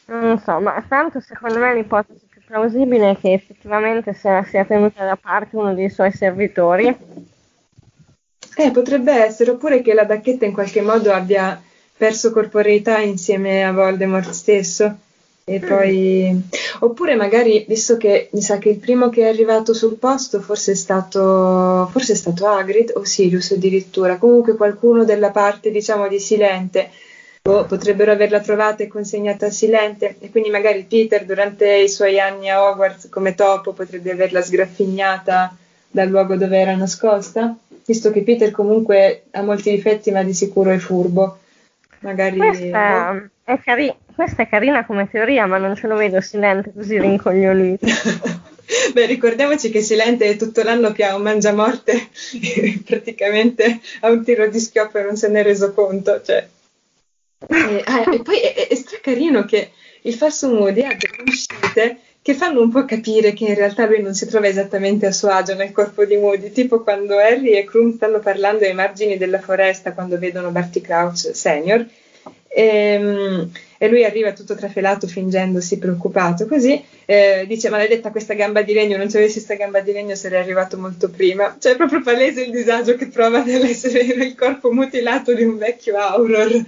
Non 0.08 0.38
so, 0.38 0.60
ma 0.60 0.84
tanto 0.86 1.20
secondo 1.20 1.58
me 1.58 1.74
l'ipotesi 1.74 2.26
più 2.28 2.42
plausibile 2.44 3.12
è 3.12 3.16
che 3.18 3.32
effettivamente 3.32 4.12
se 4.12 4.30
la 4.30 4.44
sia 4.44 4.64
tenuta 4.64 5.04
da 5.04 5.16
parte 5.16 5.56
uno 5.56 5.74
dei 5.74 5.88
suoi 5.88 6.12
servitori. 6.12 6.94
Eh, 8.58 8.70
potrebbe 8.70 9.12
essere, 9.12 9.50
oppure 9.50 9.80
che 9.80 9.94
la 9.94 10.04
bacchetta 10.04 10.44
in 10.44 10.52
qualche 10.52 10.82
modo 10.82 11.12
abbia 11.12 11.60
perso 11.96 12.30
corporeità 12.30 12.98
insieme 12.98 13.64
a 13.64 13.72
Voldemort 13.72 14.30
stesso. 14.30 14.98
E 15.48 15.60
poi, 15.60 16.42
oppure 16.80 17.14
magari, 17.14 17.64
visto 17.68 17.96
che 17.96 18.30
mi 18.32 18.42
sa 18.42 18.58
che 18.58 18.68
il 18.68 18.78
primo 18.78 19.10
che 19.10 19.22
è 19.22 19.28
arrivato 19.28 19.74
sul 19.74 19.94
posto 19.94 20.40
forse 20.40 20.72
è 20.72 20.74
stato, 20.74 21.88
forse 21.92 22.14
è 22.14 22.16
stato 22.16 22.48
Hagrid 22.48 22.90
o 22.96 23.04
Sirius 23.04 23.52
addirittura, 23.52 24.16
comunque 24.16 24.56
qualcuno 24.56 25.04
della 25.04 25.30
parte 25.30 25.70
diciamo 25.70 26.08
di 26.08 26.18
Silente, 26.18 26.90
o 27.42 27.64
potrebbero 27.64 28.10
averla 28.10 28.40
trovata 28.40 28.82
e 28.82 28.88
consegnata 28.88 29.46
a 29.46 29.50
Silente. 29.50 30.16
E 30.18 30.30
quindi 30.30 30.50
magari 30.50 30.82
Peter 30.82 31.24
durante 31.24 31.76
i 31.76 31.88
suoi 31.88 32.18
anni 32.18 32.50
a 32.50 32.68
Hogwarts 32.68 33.08
come 33.08 33.36
topo 33.36 33.72
potrebbe 33.72 34.10
averla 34.10 34.42
sgraffignata 34.42 35.56
dal 35.88 36.08
luogo 36.08 36.34
dove 36.34 36.58
era 36.58 36.74
nascosta, 36.74 37.56
visto 37.84 38.10
che 38.10 38.22
Peter 38.22 38.50
comunque 38.50 39.26
ha 39.30 39.42
molti 39.42 39.70
difetti 39.70 40.10
ma 40.10 40.24
di 40.24 40.34
sicuro 40.34 40.70
è 40.70 40.78
furbo. 40.78 41.38
Magari... 42.00 42.36
Questa 42.36 43.30
è, 43.44 43.60
cari- 43.60 43.94
questa 44.16 44.42
è 44.42 44.48
carina 44.48 44.86
come 44.86 45.08
teoria, 45.08 45.46
ma 45.46 45.58
non 45.58 45.76
ce 45.76 45.86
lo 45.86 45.94
vedo 45.94 46.20
Silente 46.20 46.72
così 46.74 46.98
rincoglionito. 46.98 47.86
Beh, 48.92 49.06
ricordiamoci 49.06 49.70
che 49.70 49.82
Silente 49.82 50.36
tutto 50.36 50.62
l'anno 50.62 50.90
che 50.90 51.04
ha 51.04 51.14
un 51.14 51.22
mangiamorte 51.22 52.08
e 52.40 52.82
praticamente 52.84 53.78
ha 54.00 54.10
un 54.10 54.24
tiro 54.24 54.48
di 54.48 54.58
schioppo 54.58 54.98
e 54.98 55.02
non 55.02 55.16
se 55.16 55.28
ne 55.28 55.40
è 55.40 55.42
reso 55.44 55.72
conto. 55.72 56.20
Cioè. 56.22 56.48
E, 57.46 57.82
ah, 57.84 58.12
e 58.12 58.22
poi 58.22 58.40
è, 58.40 58.66
è 58.68 58.74
stracarino 58.74 59.44
che 59.44 59.70
il 60.02 60.14
falso 60.14 60.48
Moody 60.48 60.80
delle 60.80 61.22
uscite 61.26 61.98
che 62.22 62.34
fanno 62.34 62.60
un 62.60 62.70
po' 62.70 62.84
capire 62.84 63.34
che 63.34 63.44
in 63.44 63.54
realtà 63.54 63.86
lui 63.86 64.02
non 64.02 64.14
si 64.14 64.26
trova 64.26 64.48
esattamente 64.48 65.06
a 65.06 65.12
suo 65.12 65.28
agio 65.28 65.54
nel 65.54 65.70
corpo 65.70 66.04
di 66.04 66.16
Moody, 66.16 66.50
tipo 66.50 66.82
quando 66.82 67.18
Harry 67.18 67.50
e 67.50 67.64
Krum 67.64 67.94
stanno 67.94 68.18
parlando 68.18 68.64
ai 68.64 68.74
margini 68.74 69.16
della 69.16 69.38
foresta 69.38 69.92
quando 69.92 70.18
vedono 70.18 70.50
Barty 70.50 70.80
Crouch 70.80 71.36
senior 71.36 71.86
e, 72.56 72.64
ehm, 72.64 73.50
e 73.76 73.88
lui 73.88 74.04
arriva 74.04 74.32
tutto 74.32 74.54
trafelato 74.54 75.06
fingendosi 75.06 75.78
preoccupato 75.78 76.46
così 76.46 76.82
eh, 77.04 77.44
dice 77.46 77.68
maledetta 77.68 78.10
questa 78.10 78.32
gamba 78.32 78.62
di 78.62 78.72
legno 78.72 78.96
non 78.96 79.08
c'avessi 79.08 79.34
questa 79.34 79.54
gamba 79.54 79.80
di 79.80 79.92
legno 79.92 80.14
sarei 80.14 80.40
arrivato 80.40 80.78
molto 80.78 81.10
prima 81.10 81.56
cioè 81.58 81.72
è 81.72 81.76
proprio 81.76 82.00
palese 82.00 82.44
il 82.44 82.50
disagio 82.50 82.96
che 82.96 83.08
prova 83.08 83.42
nell'essere 83.44 84.14
nel 84.16 84.34
corpo 84.34 84.72
mutilato 84.72 85.34
di 85.34 85.44
un 85.44 85.58
vecchio 85.58 85.98
Auror 85.98 86.64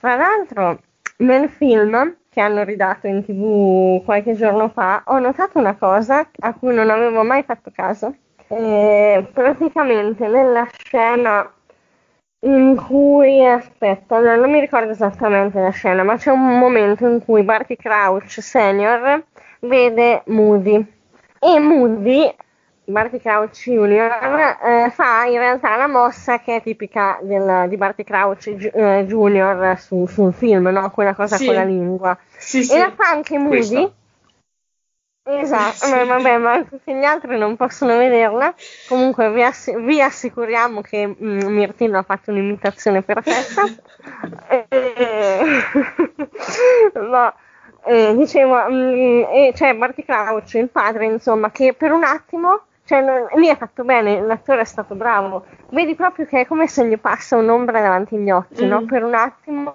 tra 0.00 0.16
l'altro 0.16 0.80
nel 1.18 1.48
film 1.48 2.16
che 2.28 2.40
hanno 2.40 2.64
ridato 2.64 3.06
in 3.06 3.24
tv 3.24 4.04
qualche 4.04 4.34
giorno 4.34 4.68
fa, 4.68 5.04
ho 5.06 5.20
notato 5.20 5.56
una 5.60 5.76
cosa 5.76 6.28
a 6.40 6.52
cui 6.52 6.74
non 6.74 6.90
avevo 6.90 7.22
mai 7.22 7.44
fatto 7.44 7.70
caso. 7.72 8.12
Eh, 8.48 9.24
praticamente 9.32 10.26
nella 10.26 10.66
scena 10.76 11.48
in 12.44 12.76
cui, 12.76 13.44
aspetta, 13.44 14.18
non 14.36 14.50
mi 14.50 14.60
ricordo 14.60 14.90
esattamente 14.90 15.60
la 15.60 15.70
scena, 15.70 16.02
ma 16.02 16.16
c'è 16.16 16.30
un 16.30 16.58
momento 16.58 17.06
in 17.06 17.22
cui 17.24 17.42
Barty 17.42 17.76
Crouch 17.76 18.42
Senior 18.42 19.24
vede 19.60 20.22
Moody 20.26 20.86
e 21.38 21.58
Moody 21.58 22.34
Barty 22.86 23.18
Crouch 23.18 23.62
Junior 23.62 24.10
eh, 24.62 24.90
fa 24.90 25.24
in 25.24 25.38
realtà 25.38 25.76
la 25.76 25.86
mossa 25.86 26.40
che 26.40 26.56
è 26.56 26.62
tipica 26.62 27.18
del, 27.22 27.66
di 27.68 27.78
Barty 27.78 28.04
Crouch 28.04 28.46
eh, 28.48 29.04
Junior 29.06 29.78
su, 29.78 30.06
sul 30.06 30.34
film, 30.34 30.68
no? 30.68 30.90
quella 30.90 31.14
cosa 31.14 31.36
sì. 31.36 31.46
con 31.46 31.54
la 31.54 31.64
lingua. 31.64 32.18
Sì, 32.36 32.62
sì. 32.62 32.74
E 32.74 32.78
la 32.78 32.92
fa 32.94 33.08
anche 33.08 33.38
Moody. 33.38 33.56
Questa. 33.56 33.92
Esatto, 35.26 35.88
ma 35.88 36.04
vabbè, 36.04 36.36
ma 36.36 36.62
tutti 36.64 36.94
gli 36.94 37.02
altri 37.02 37.38
non 37.38 37.56
possono 37.56 37.96
vederla. 37.96 38.54
Comunque 38.88 39.30
vi, 39.32 39.42
ass- 39.42 39.74
vi 39.74 40.00
assicuriamo 40.00 40.82
che 40.82 41.06
mm, 41.06 41.46
Mirtino 41.46 41.96
ha 41.96 42.02
fatto 42.02 42.30
un'imitazione 42.30 43.00
perfetta. 43.00 43.62
e... 44.68 44.92
no, 47.00 47.34
eh, 47.86 48.14
dicevo, 48.14 48.70
mm, 48.70 49.22
e 49.32 49.52
c'è 49.54 49.74
Barty 49.74 50.04
Crouch, 50.04 50.54
il 50.54 50.68
padre, 50.68 51.06
insomma, 51.06 51.50
che 51.50 51.72
per 51.72 51.92
un 51.92 52.04
attimo 52.04 52.64
cioè, 52.84 53.00
non, 53.00 53.26
lì 53.36 53.46
è 53.46 53.56
fatto 53.56 53.82
bene, 53.82 54.20
l'attore 54.20 54.60
è 54.60 54.64
stato 54.64 54.94
bravo. 54.94 55.46
Vedi 55.70 55.94
proprio 55.94 56.26
che 56.26 56.40
è 56.40 56.46
come 56.46 56.68
se 56.68 56.86
gli 56.86 56.98
passa 56.98 57.36
un'ombra 57.36 57.80
davanti 57.80 58.14
agli 58.16 58.30
occhi, 58.30 58.66
mm. 58.66 58.68
no? 58.68 58.84
Per 58.84 59.02
un 59.02 59.14
attimo 59.14 59.74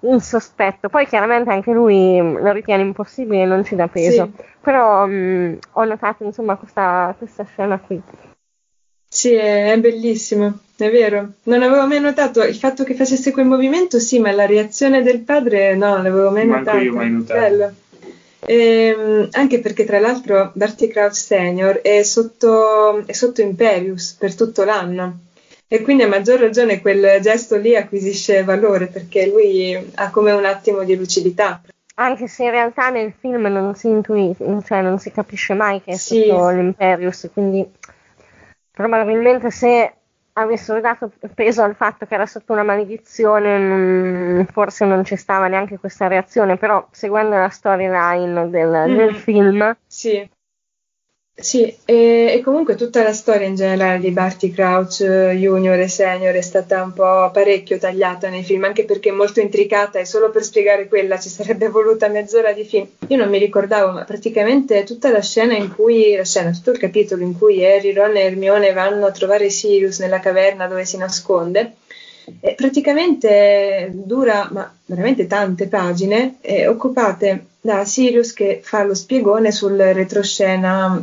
un 0.00 0.20
sospetto. 0.20 0.88
Poi 0.88 1.06
chiaramente 1.06 1.50
anche 1.50 1.72
lui 1.72 2.20
mm, 2.20 2.36
lo 2.38 2.52
ritiene 2.52 2.82
impossibile 2.82 3.42
e 3.42 3.46
non 3.46 3.64
ci 3.64 3.74
dà 3.74 3.88
peso. 3.88 4.30
Sì. 4.36 4.44
Però 4.60 5.06
mh, 5.06 5.12
mm, 5.12 5.54
ho 5.72 5.84
notato 5.84 6.24
insomma 6.24 6.56
questa, 6.56 7.14
questa, 7.16 7.44
scena 7.44 7.78
qui. 7.78 8.00
Sì, 9.08 9.32
è, 9.32 9.72
è 9.72 9.78
bellissimo, 9.78 10.58
è 10.76 10.90
vero. 10.90 11.32
Non 11.44 11.62
avevo 11.62 11.86
mai 11.86 12.00
notato 12.00 12.42
il 12.42 12.56
fatto 12.56 12.84
che 12.84 12.94
facesse 12.94 13.32
quel 13.32 13.46
movimento, 13.46 13.98
sì, 13.98 14.18
ma 14.18 14.30
la 14.32 14.46
reazione 14.46 15.02
del 15.02 15.20
padre 15.20 15.74
no, 15.74 15.94
non 15.94 16.02
l'avevo 16.02 16.30
mai 16.30 16.46
Manco 16.46 16.64
notato. 16.64 16.84
io 16.84 16.94
mai 16.94 17.10
notato. 17.10 17.40
Bello. 17.40 17.72
Ehm, 18.40 19.28
anche 19.32 19.60
perché 19.60 19.84
tra 19.84 19.98
l'altro 19.98 20.52
Barty 20.54 20.86
Crouch 20.86 21.16
Senior 21.16 21.80
è 21.80 22.02
sotto, 22.02 23.04
è 23.04 23.12
sotto 23.12 23.40
Imperius 23.42 24.14
per 24.18 24.34
tutto 24.34 24.64
l'anno 24.64 25.26
e 25.68 25.82
quindi 25.82 26.02
a 26.02 26.08
maggior 26.08 26.40
ragione 26.40 26.80
quel 26.80 27.20
gesto 27.20 27.56
lì 27.56 27.76
acquisisce 27.76 28.42
valore 28.42 28.86
perché 28.86 29.26
lui 29.26 29.76
ha 29.96 30.10
come 30.10 30.32
un 30.32 30.46
attimo 30.46 30.82
di 30.82 30.96
lucidità. 30.96 31.60
Anche 31.96 32.26
se 32.26 32.44
in 32.44 32.50
realtà 32.50 32.88
nel 32.88 33.12
film 33.18 33.46
non 33.46 33.74
si 33.74 33.88
intuisce, 33.88 34.44
cioè 34.64 34.80
non 34.80 34.98
si 34.98 35.10
capisce 35.10 35.52
mai 35.52 35.82
che 35.82 35.92
è 35.92 35.96
sì. 35.96 36.24
sotto 36.26 36.48
l'Imperius, 36.50 37.28
quindi 37.32 37.68
probabilmente 38.70 39.50
se 39.50 39.92
avessero 40.34 40.80
dato 40.80 41.10
peso 41.34 41.62
al 41.62 41.74
fatto 41.74 42.06
che 42.06 42.14
era 42.14 42.24
sotto 42.24 42.52
una 42.52 42.62
maledizione, 42.62 43.58
mh, 43.58 44.46
forse 44.52 44.84
non 44.84 45.04
ci 45.04 45.16
stava 45.16 45.48
neanche 45.48 45.78
questa 45.78 46.06
reazione, 46.06 46.56
però 46.56 46.86
seguendo 46.92 47.36
la 47.36 47.48
storyline 47.48 48.48
del, 48.48 48.84
mm. 48.88 48.96
del 48.96 49.14
film. 49.16 49.76
Sì. 49.86 50.28
Sì, 51.40 51.72
e, 51.84 52.32
e, 52.34 52.40
comunque 52.42 52.74
tutta 52.74 53.00
la 53.04 53.12
storia 53.12 53.46
in 53.46 53.54
generale 53.54 54.00
di 54.00 54.10
Barty 54.10 54.50
Crouch 54.50 55.02
eh, 55.02 55.36
Junior 55.36 55.78
e 55.78 55.86
Senior 55.86 56.34
è 56.34 56.40
stata 56.40 56.82
un 56.82 56.92
po' 56.92 57.30
parecchio 57.32 57.78
tagliata 57.78 58.28
nei 58.28 58.42
film, 58.42 58.64
anche 58.64 58.84
perché 58.84 59.10
è 59.10 59.12
molto 59.12 59.38
intricata 59.38 60.00
e 60.00 60.04
solo 60.04 60.30
per 60.30 60.42
spiegare 60.42 60.88
quella 60.88 61.16
ci 61.16 61.28
sarebbe 61.28 61.68
voluta 61.70 62.08
mezz'ora 62.08 62.52
di 62.52 62.64
film. 62.64 62.88
Io 63.06 63.16
non 63.16 63.28
mi 63.28 63.38
ricordavo, 63.38 63.92
ma 63.92 64.02
praticamente 64.02 64.82
tutta 64.82 65.12
la 65.12 65.22
scena 65.22 65.54
in 65.54 65.72
cui, 65.72 66.16
la 66.16 66.24
scena, 66.24 66.50
tutto 66.50 66.72
il 66.72 66.78
capitolo 66.78 67.22
in 67.22 67.38
cui 67.38 67.64
Harry, 67.64 67.92
Ron 67.92 68.16
e 68.16 68.22
Hermione 68.22 68.72
vanno 68.72 69.06
a 69.06 69.12
trovare 69.12 69.48
Sirius 69.48 70.00
nella 70.00 70.18
caverna 70.18 70.66
dove 70.66 70.84
si 70.84 70.96
nasconde, 70.96 71.74
e 72.40 72.54
praticamente 72.54 73.90
dura 73.92 74.48
ma 74.50 74.74
veramente 74.86 75.28
tante 75.28 75.68
pagine, 75.68 76.38
eh, 76.40 76.66
occupate 76.66 77.44
da 77.60 77.84
Sirius 77.84 78.32
che 78.32 78.58
fa 78.60 78.82
lo 78.82 78.94
spiegone 78.94 79.52
sul 79.52 79.76
retroscena 79.76 81.00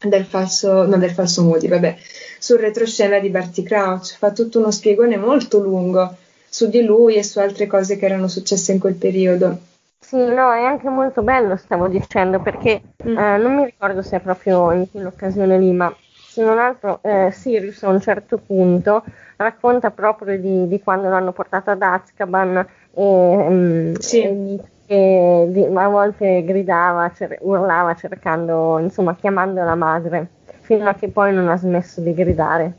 del 0.00 0.24
falso, 0.24 0.86
no, 0.86 0.96
del 0.98 1.10
falso 1.10 1.42
Moody, 1.42 1.68
vabbè, 1.68 1.96
sul 2.38 2.58
retroscena 2.58 3.18
di 3.18 3.30
Barty 3.30 3.62
Crouch. 3.62 4.16
Fa 4.16 4.32
tutto 4.32 4.58
uno 4.58 4.70
spiegone 4.70 5.16
molto 5.16 5.58
lungo 5.58 6.16
su 6.48 6.68
di 6.68 6.82
lui 6.82 7.16
e 7.16 7.22
su 7.22 7.38
altre 7.38 7.66
cose 7.66 7.96
che 7.96 8.04
erano 8.04 8.28
successe 8.28 8.72
in 8.72 8.78
quel 8.78 8.94
periodo. 8.94 9.58
Sì, 9.98 10.16
no, 10.16 10.52
è 10.52 10.62
anche 10.62 10.88
molto 10.88 11.22
bello, 11.22 11.56
stavo 11.56 11.88
dicendo, 11.88 12.40
perché 12.40 12.80
mm. 13.04 13.18
eh, 13.18 13.36
non 13.38 13.56
mi 13.56 13.64
ricordo 13.64 14.02
se 14.02 14.16
è 14.16 14.20
proprio 14.20 14.70
in 14.70 14.88
quell'occasione 14.90 15.58
lì, 15.58 15.72
ma 15.72 15.94
se 16.36 16.42
non 16.42 16.58
altro 16.58 17.00
eh, 17.02 17.30
Sirius 17.32 17.82
a 17.82 17.88
un 17.88 18.00
certo 18.00 18.38
punto 18.38 19.02
racconta 19.36 19.90
proprio 19.90 20.38
di, 20.38 20.68
di 20.68 20.80
quando 20.80 21.08
l'hanno 21.08 21.32
portato 21.32 21.70
ad 21.70 21.82
Azkaban 21.82 22.66
e, 22.94 23.46
mm, 23.50 23.94
sì. 23.94 24.22
e 24.22 24.60
e 24.86 25.68
a 25.74 25.88
volte 25.88 26.44
gridava, 26.44 27.12
cer- 27.14 27.38
urlava 27.40 27.94
cercando, 27.94 28.78
insomma, 28.78 29.16
chiamando 29.16 29.62
la 29.62 29.74
madre, 29.74 30.28
fino 30.60 30.88
a 30.88 30.94
che 30.94 31.08
poi 31.08 31.32
non 31.32 31.48
ha 31.48 31.56
smesso 31.56 32.00
di 32.00 32.14
gridare. 32.14 32.72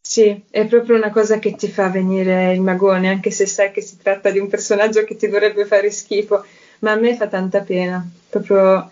Sì, 0.00 0.42
è 0.50 0.66
proprio 0.66 0.96
una 0.96 1.10
cosa 1.10 1.38
che 1.38 1.54
ti 1.54 1.68
fa 1.68 1.88
venire 1.88 2.52
il 2.52 2.60
magone, 2.60 3.08
anche 3.08 3.30
se 3.30 3.46
sai 3.46 3.72
che 3.72 3.82
si 3.82 3.98
tratta 3.98 4.30
di 4.30 4.38
un 4.38 4.48
personaggio 4.48 5.04
che 5.04 5.16
ti 5.16 5.28
dovrebbe 5.28 5.66
fare 5.66 5.90
schifo, 5.90 6.44
ma 6.80 6.92
a 6.92 6.96
me 6.96 7.14
fa 7.14 7.26
tanta 7.26 7.60
pena, 7.60 8.06
proprio 8.30 8.90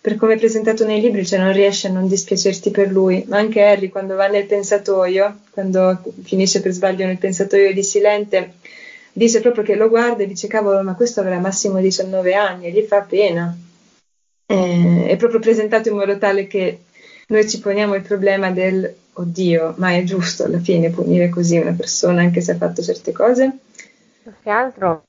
per 0.00 0.16
come 0.16 0.34
è 0.34 0.38
presentato 0.38 0.84
nei 0.84 1.00
libri, 1.00 1.26
cioè 1.26 1.38
non 1.38 1.52
riesce 1.52 1.88
a 1.88 1.92
non 1.92 2.06
dispiacerti 2.06 2.70
per 2.70 2.90
lui, 2.90 3.24
ma 3.28 3.38
anche 3.38 3.62
Harry 3.62 3.88
quando 3.88 4.14
va 4.14 4.26
nel 4.26 4.46
pensatoio, 4.46 5.40
quando 5.50 6.02
finisce 6.22 6.60
per 6.60 6.72
sbaglio 6.72 7.06
nel 7.06 7.18
pensatoio 7.18 7.72
di 7.72 7.82
Silente, 7.82 8.54
dice 9.18 9.40
proprio 9.40 9.64
che 9.64 9.74
lo 9.74 9.88
guarda 9.88 10.22
e 10.22 10.26
dice 10.26 10.46
cavolo 10.46 10.82
ma 10.82 10.94
questo 10.94 11.20
avrà 11.20 11.38
massimo 11.38 11.80
19 11.80 12.34
anni 12.34 12.66
e 12.66 12.70
gli 12.70 12.82
fa 12.82 13.02
pena. 13.02 13.54
Eh, 14.46 15.06
è 15.08 15.16
proprio 15.16 15.40
presentato 15.40 15.88
in 15.88 15.96
modo 15.96 16.16
tale 16.16 16.46
che 16.46 16.84
noi 17.26 17.46
ci 17.48 17.60
poniamo 17.60 17.94
il 17.94 18.02
problema 18.02 18.50
del 18.50 18.94
oddio 19.12 19.74
ma 19.76 19.94
è 19.94 20.04
giusto 20.04 20.44
alla 20.44 20.60
fine 20.60 20.90
punire 20.90 21.28
così 21.28 21.58
una 21.58 21.72
persona 21.72 22.20
anche 22.20 22.40
se 22.40 22.52
ha 22.52 22.56
fatto 22.56 22.80
certe 22.80 23.12
cose? 23.12 23.58
Che 24.42 24.50
altro 24.50 25.02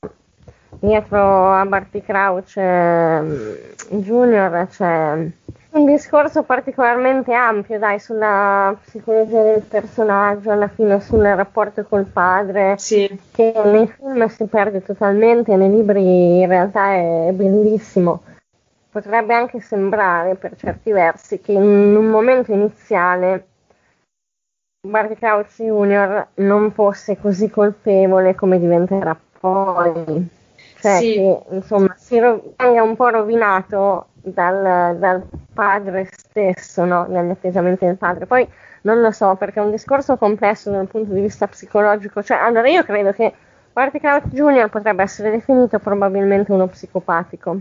dietro 0.80 1.52
a 1.52 1.64
Barty 1.64 2.02
Crouch 2.02 2.56
eh, 2.56 3.74
Junior 3.90 4.66
c'è 4.68 5.30
un 5.72 5.86
discorso 5.86 6.42
particolarmente 6.42 7.32
ampio, 7.32 7.78
dai, 7.78 8.00
sulla 8.00 8.76
psicologia 8.82 9.42
del 9.42 9.62
personaggio, 9.62 10.50
alla 10.50 10.68
fine 10.68 11.00
sul 11.00 11.22
rapporto 11.22 11.84
col 11.84 12.06
padre, 12.06 12.76
sì. 12.78 13.08
che 13.30 13.52
nei 13.64 13.86
film 13.86 14.26
si 14.26 14.44
perde 14.46 14.82
totalmente, 14.82 15.54
nei 15.56 15.70
libri 15.70 16.40
in 16.40 16.48
realtà 16.48 16.94
è 16.94 17.30
bellissimo. 17.32 18.22
Potrebbe 18.90 19.34
anche 19.34 19.60
sembrare, 19.60 20.34
per 20.34 20.56
certi 20.56 20.90
versi, 20.90 21.40
che 21.40 21.52
in 21.52 21.62
un 21.62 22.06
momento 22.06 22.52
iniziale 22.52 23.46
Barty 24.80 25.14
Crouch 25.14 25.54
Jr. 25.56 26.26
non 26.36 26.72
fosse 26.72 27.18
così 27.18 27.48
colpevole 27.48 28.34
come 28.34 28.58
diventerà 28.58 29.16
poi. 29.38 30.38
Cioè 30.80 30.98
sì. 30.98 31.12
che 31.14 31.38
insomma 31.50 31.94
si 31.98 32.18
ro- 32.18 32.54
venga 32.56 32.82
un 32.82 32.96
po' 32.96 33.08
rovinato 33.08 34.06
dal, 34.14 34.96
dal 34.98 35.22
padre 35.52 36.08
stesso, 36.10 36.84
no? 36.84 37.06
dagli 37.08 37.30
atteggiamenti 37.30 37.84
del 37.84 37.96
padre. 37.96 38.26
Poi 38.26 38.46
non 38.82 39.00
lo 39.00 39.10
so, 39.10 39.34
perché 39.34 39.60
è 39.60 39.62
un 39.62 39.70
discorso 39.70 40.16
complesso 40.16 40.70
dal 40.70 40.86
punto 40.86 41.12
di 41.12 41.20
vista 41.20 41.46
psicologico. 41.46 42.22
Cioè, 42.22 42.38
allora 42.38 42.68
io 42.68 42.82
credo 42.84 43.12
che 43.12 43.32
Barty 43.72 44.00
Crouch 44.00 44.28
Jr. 44.28 44.68
potrebbe 44.68 45.02
essere 45.02 45.30
definito 45.30 45.78
probabilmente 45.78 46.52
uno 46.52 46.66
psicopatico. 46.66 47.60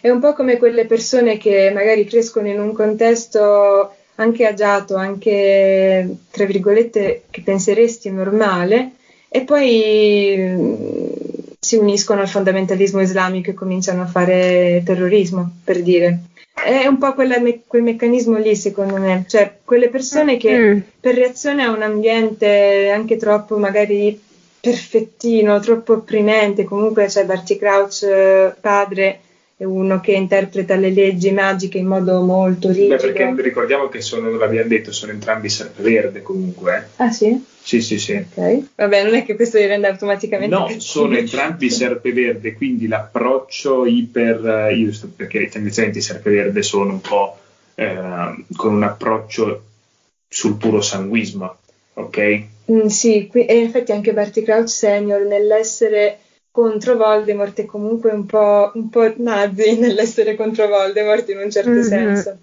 È 0.00 0.08
un 0.08 0.20
po' 0.20 0.34
come 0.34 0.56
quelle 0.56 0.86
persone 0.86 1.36
che 1.36 1.70
magari 1.74 2.04
crescono 2.04 2.46
in 2.46 2.60
un 2.60 2.72
contesto 2.72 3.92
anche 4.16 4.46
agiato, 4.46 4.94
anche 4.94 6.16
tra 6.30 6.44
virgolette 6.44 7.24
che 7.28 7.42
penseresti 7.42 8.12
normale, 8.12 8.92
e 9.28 9.42
poi 9.42 11.23
si 11.64 11.76
uniscono 11.76 12.20
al 12.20 12.28
fondamentalismo 12.28 13.00
islamico 13.00 13.48
e 13.48 13.54
cominciano 13.54 14.02
a 14.02 14.06
fare 14.06 14.82
terrorismo, 14.84 15.50
per 15.64 15.82
dire. 15.82 16.18
È 16.52 16.86
un 16.86 16.98
po' 16.98 17.14
quella, 17.14 17.36
quel 17.66 17.82
meccanismo 17.82 18.36
lì, 18.36 18.54
secondo 18.54 18.96
me, 18.96 19.24
cioè 19.26 19.60
quelle 19.64 19.88
persone 19.88 20.36
che 20.36 20.58
mm. 20.58 20.78
per 21.00 21.14
reazione 21.14 21.64
a 21.64 21.70
un 21.70 21.80
ambiente 21.80 22.90
anche 22.90 23.16
troppo 23.16 23.56
magari 23.56 24.20
perfettino, 24.60 25.58
troppo 25.60 25.94
opprimente, 25.94 26.64
comunque 26.64 27.06
c'è 27.06 27.24
Barty 27.24 27.56
Crouch 27.56 28.02
eh, 28.02 28.54
padre 28.60 29.20
è 29.56 29.64
uno 29.64 30.00
che 30.00 30.12
interpreta 30.12 30.74
le 30.74 30.90
leggi 30.90 31.30
magiche 31.30 31.78
in 31.78 31.86
modo 31.86 32.20
molto 32.22 32.68
rigido. 32.68 32.96
Beh, 32.96 33.12
perché 33.12 33.34
ricordiamo 33.42 33.88
che 33.88 34.00
sono, 34.00 34.28
l'abbiamo 34.36 34.68
detto, 34.68 34.92
sono 34.92 35.12
entrambi 35.12 35.48
serpeverde 35.48 36.22
comunque. 36.22 36.76
Eh. 36.76 37.04
Ah 37.04 37.10
sì? 37.10 37.42
Sì, 37.64 37.80
sì, 37.80 37.98
sì. 37.98 38.12
Ok. 38.12 38.74
Vabbè, 38.74 39.04
non 39.04 39.14
è 39.14 39.24
che 39.24 39.36
questo 39.36 39.56
li 39.56 39.64
rende 39.64 39.86
automaticamente. 39.86 40.54
No, 40.54 40.68
sono 40.76 41.16
entrambi 41.16 41.70
serpeverde, 41.70 42.52
quindi 42.52 42.86
l'approccio 42.86 43.86
iper. 43.86 44.70
Io 44.76 44.92
sto, 44.92 45.08
perché 45.16 45.48
tendenzialmente 45.48 46.00
i 46.00 46.02
serpeverde 46.02 46.62
sono 46.62 46.92
un 46.92 47.00
po' 47.00 47.38
eh, 47.74 48.44
con 48.54 48.74
un 48.74 48.82
approccio 48.82 49.62
sul 50.28 50.56
puro 50.56 50.82
sanguismo, 50.82 51.56
ok? 51.94 52.42
Mm, 52.70 52.86
sì, 52.86 53.28
qui, 53.28 53.46
e 53.46 53.56
infatti 53.56 53.92
anche 53.92 54.12
Barty 54.12 54.42
Crouch 54.42 54.68
Senior 54.68 55.22
nell'essere 55.22 56.18
contro 56.50 56.96
Voldemort 56.96 57.58
è 57.58 57.64
comunque 57.64 58.12
un 58.12 58.26
po', 58.26 58.72
un 58.74 58.90
po 58.90 59.10
nazi 59.16 59.78
nell'essere 59.78 60.36
contro 60.36 60.68
Voldemort 60.68 61.26
in 61.30 61.38
un 61.38 61.50
certo 61.50 61.70
mm-hmm. 61.70 61.82
senso. 61.82 62.38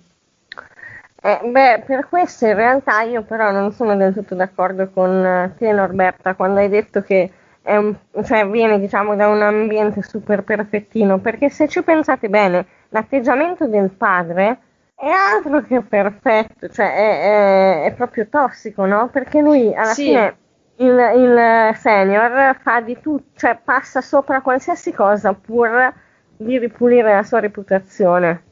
Eh, 1.24 1.40
beh, 1.44 1.84
per 1.86 2.10
questo 2.10 2.48
in 2.48 2.56
realtà 2.56 3.02
io 3.02 3.22
però 3.22 3.52
non 3.52 3.72
sono 3.74 3.96
del 3.96 4.12
tutto 4.12 4.34
d'accordo 4.34 4.90
con 4.90 5.24
eh, 5.24 5.54
te 5.56 5.72
Norberta 5.72 6.34
quando 6.34 6.60
hai 6.60 6.68
detto 6.68 7.02
che 7.02 7.32
un, 7.64 7.96
cioè, 8.24 8.48
viene 8.48 8.80
diciamo 8.80 9.16
da 9.16 9.28
un 9.28 9.42
ambiente 9.44 10.02
super 10.02 10.44
perfettino, 10.44 11.20
perché 11.20 11.50
se 11.50 11.68
ci 11.68 11.84
pensate 11.84 12.28
bene, 12.28 12.66
l'atteggiamento 12.90 13.68
del 13.68 13.92
padre 13.92 14.58
è 14.96 15.10
altro 15.10 15.62
che 15.62 15.82
perfetto, 15.82 16.68
cioè 16.70 16.92
è, 16.96 17.84
è, 17.84 17.84
è 17.86 17.94
proprio 17.94 18.28
tossico, 18.28 18.86
no? 18.86 19.10
Perché 19.10 19.42
lui 19.42 19.74
alla 19.76 19.94
sì. 19.94 20.06
fine 20.06 20.38
il, 20.78 20.98
il, 21.18 21.76
senior 21.76 22.58
fa 22.62 22.82
di 22.82 23.00
tutto, 23.00 23.30
cioè 23.36 23.60
passa 23.64 24.02
sopra 24.02 24.42
qualsiasi 24.42 24.92
cosa 24.92 25.34
pur 25.34 25.94
di 26.36 26.58
ripulire 26.58 27.14
la 27.14 27.24
sua 27.24 27.40
reputazione 27.40 28.50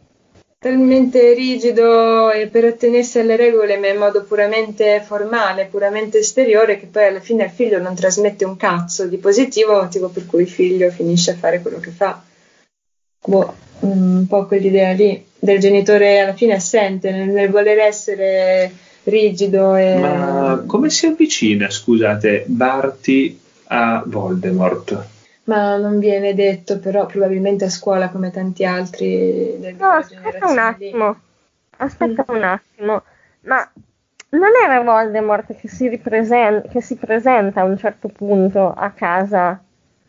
talmente 0.62 1.34
rigido 1.34 2.32
e 2.32 2.48
per 2.48 2.66
attenersi 2.66 3.18
alle 3.18 3.38
regole 3.38 3.78
ma 3.78 3.88
in 3.88 3.98
modo 3.98 4.24
puramente 4.24 5.02
formale, 5.02 5.68
puramente 5.72 6.18
esteriore, 6.20 6.78
che 6.78 6.88
poi 6.88 7.06
alla 7.06 7.22
fine 7.22 7.46
il 7.46 7.50
figlio 7.50 7.80
non 7.80 7.96
trasmette 7.96 8.44
un 8.44 8.58
cazzo 8.58 9.08
di 9.08 9.18
positivo, 9.18 9.82
motivo 9.82 10.10
per 10.10 10.26
cui 10.26 10.42
il 10.42 10.50
figlio 10.50 10.90
finisce 10.92 11.32
a 11.32 11.36
fare 11.36 11.62
quello 11.62 11.80
che 11.80 11.92
fa. 11.92 12.22
Boh, 13.26 13.54
un 13.80 14.26
po' 14.28 14.46
quell'idea 14.48 14.92
lì 14.92 15.26
del 15.40 15.60
genitore 15.60 16.20
alla 16.20 16.34
fine 16.34 16.56
assente 16.56 17.10
nel, 17.12 17.30
nel 17.30 17.50
voler 17.50 17.80
essere 17.80 18.70
rigido 19.04 19.76
e... 19.78 19.96
Ma 19.96 20.64
come 20.66 20.90
si 20.90 21.06
avvicina, 21.06 21.70
scusate, 21.70 22.44
Barty 22.48 23.40
a 23.68 24.04
Voldemort? 24.06 25.19
Ma 25.50 25.78
non 25.78 25.98
viene 25.98 26.36
detto, 26.36 26.78
però 26.78 27.08
probabilmente 27.08 27.66
a 27.66 27.70
scuola 27.70 28.10
come 28.10 28.30
tanti 28.30 28.64
altri 28.64 29.56
del 29.58 29.76
No, 29.76 29.90
aspetta 29.90 30.48
un 30.48 30.60
attimo. 30.60 31.20
Aspetta 31.78 32.26
mm. 32.30 32.36
un 32.36 32.44
attimo. 32.44 33.04
Ma 33.42 33.72
non 34.30 34.52
era 34.64 34.82
Voldemort 34.82 35.56
che 35.56 35.68
si, 35.68 35.88
ripresen- 35.88 36.70
che 36.70 36.82
si 36.82 36.96
presenta 36.96 37.62
a 37.62 37.64
un 37.64 37.78
certo 37.80 38.10
punto 38.10 38.72
a 38.72 38.92
casa 38.92 39.60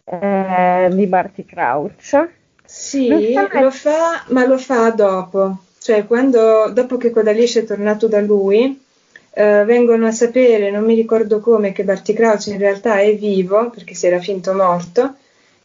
eh, 0.05 0.88
di 0.92 1.07
Barty 1.07 1.46
Crouch? 1.46 2.29
Sì, 2.62 3.33
lo 3.35 3.70
fa, 3.70 4.24
ma 4.29 4.46
lo 4.46 4.59
fa 4.59 4.90
dopo. 4.90 5.57
Cioè, 5.79 6.07
quando, 6.07 6.70
dopo 6.70 6.98
che 6.98 7.11
Codalisce 7.11 7.61
è 7.61 7.64
tornato 7.64 8.07
da 8.07 8.20
lui, 8.20 8.88
Uh, 9.33 9.64
vengono 9.64 10.09
a 10.09 10.11
sapere, 10.11 10.72
non 10.72 10.83
mi 10.83 10.96
ricordo 10.96 11.38
come, 11.38 11.70
che 11.70 11.85
Barty 11.85 12.14
Crouch 12.14 12.48
in 12.48 12.59
realtà 12.59 12.98
è 12.98 13.14
vivo 13.14 13.70
perché 13.70 13.94
si 13.94 14.09
era 14.09 14.18
finto 14.18 14.53
morto 14.53 15.14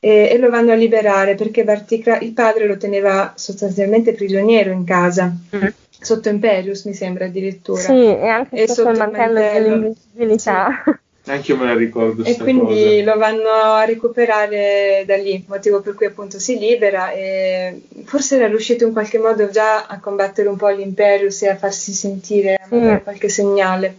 e, 0.05 0.29
e 0.29 0.37
lo 0.37 0.51
vanno 0.51 0.71
a 0.71 0.75
liberare 0.75 1.33
perché 1.33 1.63
Crouch, 1.63 2.21
il 2.21 2.33
padre 2.33 2.67
lo 2.67 2.77
teneva 2.77 3.33
sostanzialmente 3.35 4.13
prigioniero 4.13 4.71
in 4.71 4.83
casa. 4.83 5.33
Mm. 5.55 5.65
Sotto 5.99 6.29
Imperius 6.29 6.83
mi 6.83 6.93
sembra 6.93 7.25
addirittura. 7.25 7.81
Sì, 7.81 8.05
e 8.05 8.27
anche 8.27 8.55
e 8.55 8.67
sotto, 8.67 8.91
il 8.91 8.97
mantello, 8.99 9.39
dell'invisibilità. 9.39 10.83
Sì. 10.85 11.31
Anche 11.31 11.51
io 11.53 11.57
me 11.57 11.65
la 11.65 11.75
ricordo. 11.75 12.23
E 12.23 12.37
quindi 12.37 13.01
cosa. 13.01 13.03
lo 13.03 13.17
vanno 13.17 13.49
a 13.49 13.83
recuperare 13.83 15.05
da 15.07 15.15
lì, 15.17 15.43
motivo 15.47 15.81
per 15.81 15.95
cui 15.95 16.05
appunto 16.05 16.37
si 16.37 16.59
libera 16.59 17.11
e 17.11 17.81
forse 18.03 18.35
era 18.35 18.45
riuscito 18.45 18.85
in 18.85 18.93
qualche 18.93 19.17
modo 19.17 19.49
già 19.49 19.87
a 19.87 19.99
combattere 19.99 20.47
un 20.47 20.55
po' 20.55 20.69
l'Imperius 20.69 21.41
e 21.41 21.49
a 21.49 21.55
farsi 21.55 21.93
sentire 21.93 22.59
mm. 22.71 22.97
qualche 22.97 23.29
segnale. 23.29 23.95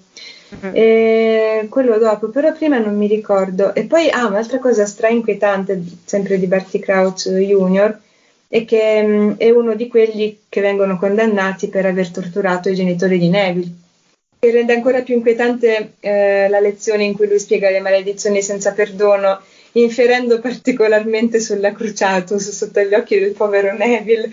Mm. 0.55 0.71
E 0.73 1.67
quello 1.69 1.99
dopo, 1.99 2.29
però 2.29 2.53
prima 2.53 2.79
non 2.79 2.97
mi 2.97 3.09
ricordo. 3.09 3.75
E 3.75 3.85
poi, 3.85 4.09
ah, 4.11 4.27
un'altra 4.27 4.59
cosa 4.59 4.87
stra 4.87 5.09
inquietante, 5.09 5.83
sempre 6.05 6.39
di 6.39 6.47
Barty 6.47 6.79
Crouch 6.79 7.29
Jr., 7.29 7.99
è 8.49 8.65
che 8.65 9.03
mh, 9.03 9.35
è 9.39 9.51
uno 9.51 9.75
di 9.75 9.89
quelli 9.89 10.39
che 10.49 10.61
vengono 10.61 10.99
condannati 10.99 11.69
per 11.69 11.85
aver 11.87 12.11
torturato 12.11 12.69
i 12.69 12.75
genitori 12.75 13.19
di 13.19 13.29
Neville 13.29 13.73
che 14.39 14.51
rende 14.51 14.75
ancora 14.75 15.03
più 15.03 15.17
inquietante 15.17 15.95
eh, 16.01 16.49
la 16.49 16.61
lezione 16.61 17.05
in 17.05 17.15
cui 17.15 17.27
lui 17.27 17.39
spiega 17.39 17.71
le 17.71 17.81
maledizioni 17.81 18.43
senza 18.43 18.73
perdono, 18.73 19.41
inferendo 19.73 20.41
particolarmente 20.41 21.41
sulla 21.41 21.73
Cruciatus 21.73 22.51
sotto 22.51 22.81
gli 22.81 22.95
occhi 22.95 23.19
del 23.19 23.33
povero 23.33 23.75
Neville. 23.77 24.31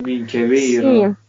Minchia, 0.00 0.42
è 0.42 0.46
vero. 0.46 0.92
Sì. 0.92 1.27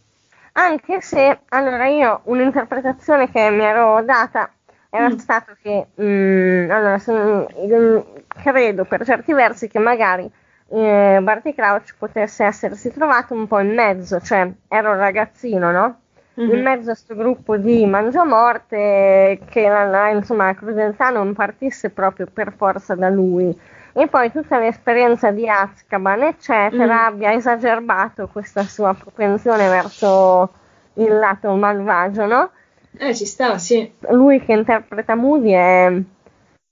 Anche 0.54 1.02
se, 1.02 1.40
allora 1.50 1.88
io 1.88 2.22
un'interpretazione 2.24 3.30
che 3.30 3.50
mi 3.50 3.64
ero 3.64 4.02
data 4.04 4.50
era 4.90 5.10
mm. 5.10 5.18
stato 5.18 5.56
che, 5.62 5.88
mh, 5.96 6.04
mm, 6.04 6.72
allora, 6.72 7.00
sono, 7.00 7.48
mh, 7.48 8.04
credo 8.42 8.86
per 8.86 9.06
certi 9.06 9.34
versi 9.34 9.68
che 9.68 9.80
magari 9.80 10.30
eh, 10.72 11.20
Barty 11.22 11.54
Crouch 11.54 11.96
potesse 11.98 12.44
essersi 12.44 12.92
trovato 12.92 13.34
un 13.34 13.48
po' 13.48 13.60
in 13.60 13.74
mezzo, 13.74 14.20
cioè 14.20 14.52
era 14.68 14.90
un 14.90 14.98
ragazzino, 14.98 15.72
no? 15.72 16.00
mm-hmm. 16.40 16.56
in 16.56 16.62
mezzo 16.62 16.92
a 16.92 16.94
questo 16.94 17.16
gruppo 17.16 17.58
di 17.58 17.86
mangiamorte 17.86 19.40
che 19.50 19.68
la, 19.68 19.86
la, 19.86 20.10
insomma, 20.10 20.46
la 20.46 20.56
crudeltà 20.56 21.10
non 21.10 21.34
partisse 21.34 21.90
proprio 21.90 22.28
per 22.32 22.54
forza 22.56 22.96
da 22.96 23.10
lui 23.10 23.58
e 23.94 24.08
poi 24.08 24.32
tutta 24.32 24.60
l'esperienza 24.60 25.32
di 25.32 25.48
Azkaban 25.48 26.24
eccetera 26.24 26.94
mm. 26.94 27.06
abbia 27.06 27.34
esagerbato 27.34 28.28
questa 28.28 28.64
sua 28.64 28.94
propensione 28.94 29.68
verso 29.68 30.50
il 30.94 31.18
lato 31.18 31.54
malvagio 31.54 32.26
no? 32.26 32.52
Eh 32.98 33.14
ci 33.16 33.26
sta, 33.26 33.58
sì. 33.58 33.92
Lui 34.10 34.44
che 34.44 34.54
interpreta 34.54 35.16
Moody 35.16 35.52
è 35.52 36.02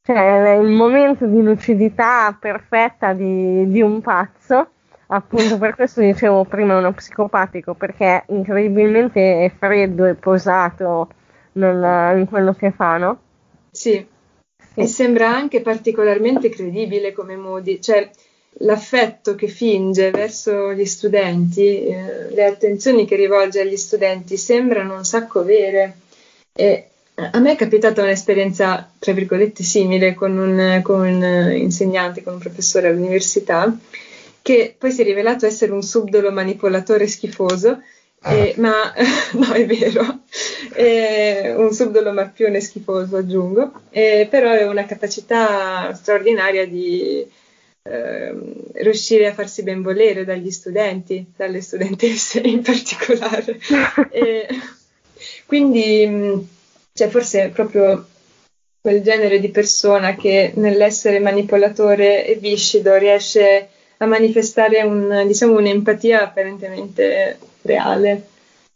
cioè, 0.03 0.59
il 0.61 0.69
momento 0.69 1.25
di 1.25 1.41
lucidità 1.41 2.35
perfetta 2.39 3.13
di, 3.13 3.69
di 3.69 3.81
un 3.81 4.01
pazzo 4.01 4.69
appunto 5.07 5.57
per 5.57 5.75
questo 5.75 6.01
dicevo 6.01 6.43
prima 6.45 6.77
uno 6.77 6.91
psicopatico 6.91 7.73
perché 7.73 8.23
incredibilmente 8.27 9.45
è 9.45 9.51
freddo 9.57 10.05
e 10.05 10.15
posato 10.15 11.09
nel, 11.53 12.17
in 12.19 12.27
quello 12.27 12.53
che 12.53 12.71
fa, 12.71 12.97
no? 12.97 13.19
Sì. 13.71 14.05
E 14.79 14.85
sembra 14.85 15.35
anche 15.35 15.61
particolarmente 15.61 16.49
credibile 16.49 17.11
come 17.11 17.35
Moody, 17.35 17.81
cioè 17.81 18.07
l'affetto 18.59 19.33
che 19.33 19.47
finge 19.47 20.11
verso 20.11 20.71
gli 20.71 20.85
studenti, 20.85 21.87
eh, 21.87 22.29
le 22.29 22.45
attenzioni 22.45 23.07
che 23.07 23.15
rivolge 23.15 23.61
agli 23.61 23.75
studenti 23.75 24.37
sembrano 24.37 24.95
un 24.95 25.03
sacco 25.03 25.43
vere. 25.43 25.97
E 26.53 26.89
a 27.15 27.39
me 27.39 27.53
è 27.53 27.55
capitata 27.55 28.03
un'esperienza, 28.03 28.87
tra 28.99 29.13
virgolette, 29.13 29.63
simile 29.63 30.13
con 30.13 30.37
un, 30.37 30.81
con 30.83 30.99
un 30.99 31.51
insegnante, 31.55 32.21
con 32.21 32.33
un 32.33 32.39
professore 32.39 32.89
all'università 32.89 33.75
che 34.43 34.75
poi 34.77 34.91
si 34.91 35.01
è 35.01 35.03
rivelato 35.03 35.47
essere 35.47 35.71
un 35.71 35.81
subdolo 35.81 36.31
manipolatore 36.31 37.07
schifoso, 37.07 37.81
eh, 38.23 38.53
ma 38.57 38.93
no, 39.33 39.51
è 39.51 39.65
vero, 39.65 40.19
è 40.73 41.53
un 41.57 41.71
subdolo 41.73 42.13
mappione 42.13 42.59
schifoso, 42.59 43.17
aggiungo, 43.17 43.71
eh, 43.89 44.27
però 44.29 44.51
è 44.51 44.67
una 44.67 44.85
capacità 44.85 45.93
straordinaria 45.93 46.65
di 46.67 47.25
eh, 47.83 48.35
riuscire 48.73 49.27
a 49.27 49.33
farsi 49.33 49.63
ben 49.63 49.81
volere 49.81 50.25
dagli 50.25 50.51
studenti, 50.51 51.25
dalle 51.35 51.61
studentesse 51.61 52.39
in 52.39 52.61
particolare. 52.61 53.59
e, 54.11 54.47
quindi, 55.45 56.47
cioè, 56.93 57.07
forse 57.07 57.43
è 57.43 57.49
proprio 57.49 58.05
quel 58.81 59.01
genere 59.01 59.39
di 59.39 59.49
persona 59.49 60.15
che 60.15 60.51
nell'essere 60.55 61.19
manipolatore 61.19 62.25
e 62.25 62.35
viscido 62.35 62.95
riesce 62.95 63.69
a 63.97 64.05
manifestare 64.05 64.81
un, 64.83 65.23
diciamo, 65.25 65.57
un'empatia 65.57 66.23
apparentemente 66.23 67.37
reale, 67.63 68.27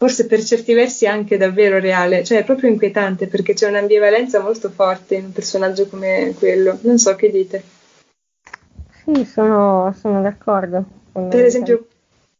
forse 0.02 0.26
per 0.26 0.44
certi 0.44 0.74
versi 0.74 1.06
anche 1.06 1.38
davvero 1.38 1.78
reale, 1.78 2.24
cioè 2.24 2.40
è 2.40 2.44
proprio 2.44 2.72
inquietante 2.72 3.28
perché 3.28 3.54
c'è 3.54 3.68
un'ambivalenza 3.68 4.40
molto 4.40 4.72
forte 4.72 5.14
in 5.14 5.26
un 5.26 5.32
personaggio 5.32 5.86
come 5.86 6.34
quello. 6.40 6.80
Non 6.82 6.98
so 6.98 7.14
che 7.16 7.30
dite. 7.30 7.62
Sì, 9.04 9.24
sono, 9.26 9.96
sono 10.00 10.24
d'accordo. 10.24 10.84
Per 11.12 11.46
esempio, 11.46 11.86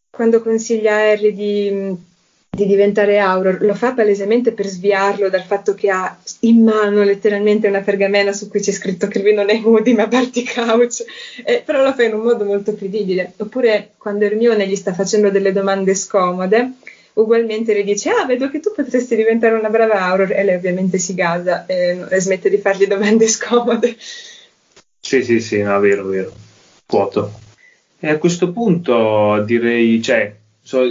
quando 0.10 0.42
consiglia 0.42 0.96
a 0.96 1.12
Harry 1.12 1.36
di 1.36 2.10
di 2.54 2.66
diventare 2.66 3.20
Auror, 3.20 3.62
lo 3.62 3.74
fa 3.76 3.94
palesemente 3.94 4.52
per 4.52 4.66
sviarlo 4.66 5.30
dal 5.30 5.44
fatto 5.44 5.74
che 5.74 5.90
ha 5.90 6.18
in 6.42 6.64
mano 6.64 7.02
letteralmente 7.02 7.70
una 7.70 7.80
pergamena 7.80 8.34
su 8.34 8.50
cui 8.50 8.60
c'è 8.60 8.74
scritto 8.74 9.08
che 9.08 9.22
lui 9.22 9.34
non 9.34 9.50
è 9.50 9.58
Moody 9.60 9.94
ma 9.94 10.06
Barty 10.08 10.44
Couch, 10.44 11.06
eh, 11.46 11.62
però 11.64 11.82
lo 11.82 11.94
fa 11.94 12.04
in 12.04 12.16
un 12.16 12.22
modo 12.22 12.44
molto 12.44 12.76
credibile. 12.76 13.32
Oppure 13.38 13.92
quando 13.98 14.26
Hermione 14.26 14.68
gli 14.68 14.76
sta 14.76 14.94
facendo 14.94 15.30
delle 15.30 15.54
domande 15.54 15.96
scomode, 15.96 16.74
ugualmente 17.14 17.74
le 17.74 17.84
dice 17.84 18.10
ah 18.10 18.26
vedo 18.26 18.50
che 18.50 18.60
tu 18.60 18.72
potresti 18.74 19.16
diventare 19.16 19.56
una 19.56 19.70
brava 19.70 20.02
Auror 20.02 20.32
e 20.32 20.44
lei 20.44 20.56
ovviamente 20.56 20.98
si 20.98 21.14
gasa 21.14 21.66
e, 21.66 22.06
e 22.10 22.20
smette 22.22 22.50
di 22.50 22.58
fargli 22.58 22.88
domande 22.88 23.28
scomode. 23.30 23.96
Sì, 25.00 25.24
sì, 25.24 25.40
sì, 25.40 25.62
no, 25.62 25.80
vero, 25.80 26.06
vero. 26.06 26.32
Vuoto. 26.88 27.40
E 28.00 28.10
a 28.10 28.18
questo 28.18 28.52
punto 28.52 29.44
direi, 29.46 30.02
cioè, 30.02 30.36
so, 30.62 30.82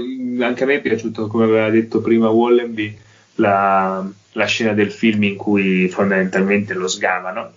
anche 0.40 0.62
a 0.62 0.66
me 0.66 0.74
è 0.76 0.80
piaciuto, 0.80 1.26
come 1.26 1.44
aveva 1.44 1.70
detto 1.70 2.00
prima 2.00 2.28
Wallenby, 2.28 2.96
la, 3.36 4.06
la 4.32 4.44
scena 4.46 4.72
del 4.72 4.90
film 4.90 5.22
in 5.24 5.36
cui 5.36 5.88
fondamentalmente 5.88 6.74
lo 6.74 6.88
sgamano 6.88 7.52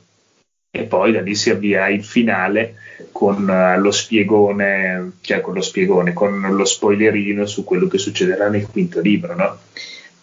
e 0.75 0.83
poi 0.85 1.11
da 1.11 1.21
lì 1.21 1.35
si 1.35 1.51
avvia 1.51 1.87
il 1.87 2.03
finale 2.03 2.77
con 3.11 3.47
uh, 3.47 3.79
lo 3.79 3.91
spiegone, 3.91 5.11
cioè 5.21 5.39
con 5.39 5.53
lo 5.53 5.61
spiegone, 5.61 6.13
con 6.13 6.41
lo 6.41 6.65
spoilerino 6.65 7.45
su 7.45 7.63
quello 7.63 7.87
che 7.87 7.99
succederà 7.99 8.49
nel 8.49 8.65
quinto 8.65 8.99
libro, 8.99 9.35
no? 9.35 9.57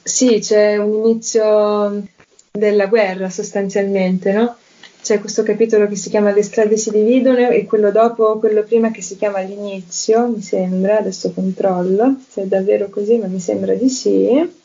Sì, 0.03 0.41
c'è 0.41 0.77
un 0.77 1.05
inizio 1.05 2.03
della 2.51 2.87
guerra 2.87 3.31
sostanzialmente, 3.31 4.33
no? 4.33 4.57
c'è 5.03 5.21
questo 5.21 5.45
capitolo 5.45 5.87
che 5.87 5.95
si 5.95 6.11
chiama 6.11 6.33
Le 6.33 6.43
strade 6.43 6.77
si 6.77 6.91
dividono 6.91 7.49
e 7.49 7.65
quello 7.65 7.93
dopo, 7.93 8.41
quello 8.41 8.65
prima 8.65 8.91
che 8.91 9.03
si 9.03 9.17
chiama 9.17 9.39
L'inizio, 9.43 10.27
mi 10.27 10.43
sembra, 10.43 10.99
adesso 10.99 11.33
controllo 11.33 12.17
se 12.29 12.43
è 12.43 12.47
davvero 12.47 12.89
così, 12.89 13.19
ma 13.19 13.27
mi 13.27 13.39
sembra 13.39 13.75
di 13.75 13.89
sì. 13.89 14.59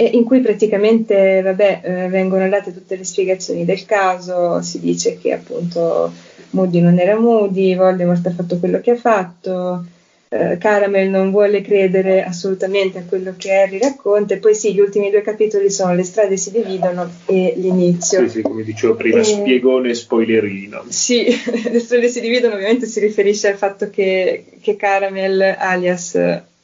In 0.00 0.24
cui 0.24 0.40
praticamente 0.40 1.42
vabbè, 1.42 1.80
eh, 1.82 2.08
vengono 2.08 2.48
date 2.48 2.72
tutte 2.72 2.96
le 2.96 3.04
spiegazioni 3.04 3.64
del 3.64 3.84
caso, 3.84 4.62
si 4.62 4.80
dice 4.80 5.18
che 5.18 5.32
appunto 5.32 6.10
Moody 6.50 6.80
non 6.80 6.98
era 6.98 7.18
Moody, 7.18 7.76
Voldemort 7.76 8.26
ha 8.26 8.32
fatto 8.32 8.58
quello 8.58 8.80
che 8.80 8.92
ha 8.92 8.96
fatto, 8.96 9.84
eh, 10.30 10.56
Caramel 10.58 11.10
non 11.10 11.30
vuole 11.30 11.60
credere 11.60 12.22
assolutamente 12.22 12.98
a 12.98 13.02
quello 13.02 13.34
che 13.36 13.52
Harry 13.52 13.78
racconta 13.78 14.34
e 14.34 14.38
poi 14.38 14.54
sì, 14.54 14.72
gli 14.72 14.80
ultimi 14.80 15.10
due 15.10 15.22
capitoli 15.22 15.70
sono 15.70 15.94
Le 15.94 16.04
strade 16.04 16.36
si 16.36 16.50
dividono 16.50 17.10
e 17.26 17.54
l'inizio. 17.56 18.20
Sì, 18.20 18.28
sì, 18.28 18.42
come 18.42 18.62
dicevo 18.62 18.94
prima, 18.94 19.18
e... 19.18 19.24
spiegone 19.24 19.92
spoilerino. 19.92 20.84
Sì, 20.88 21.26
Le 21.70 21.80
strade 21.80 22.08
si 22.08 22.20
dividono 22.20 22.54
ovviamente 22.54 22.86
si 22.86 23.00
riferisce 23.00 23.48
al 23.48 23.56
fatto 23.56 23.90
che, 23.90 24.44
che 24.60 24.76
Caramel 24.76 25.56
alias 25.58 26.16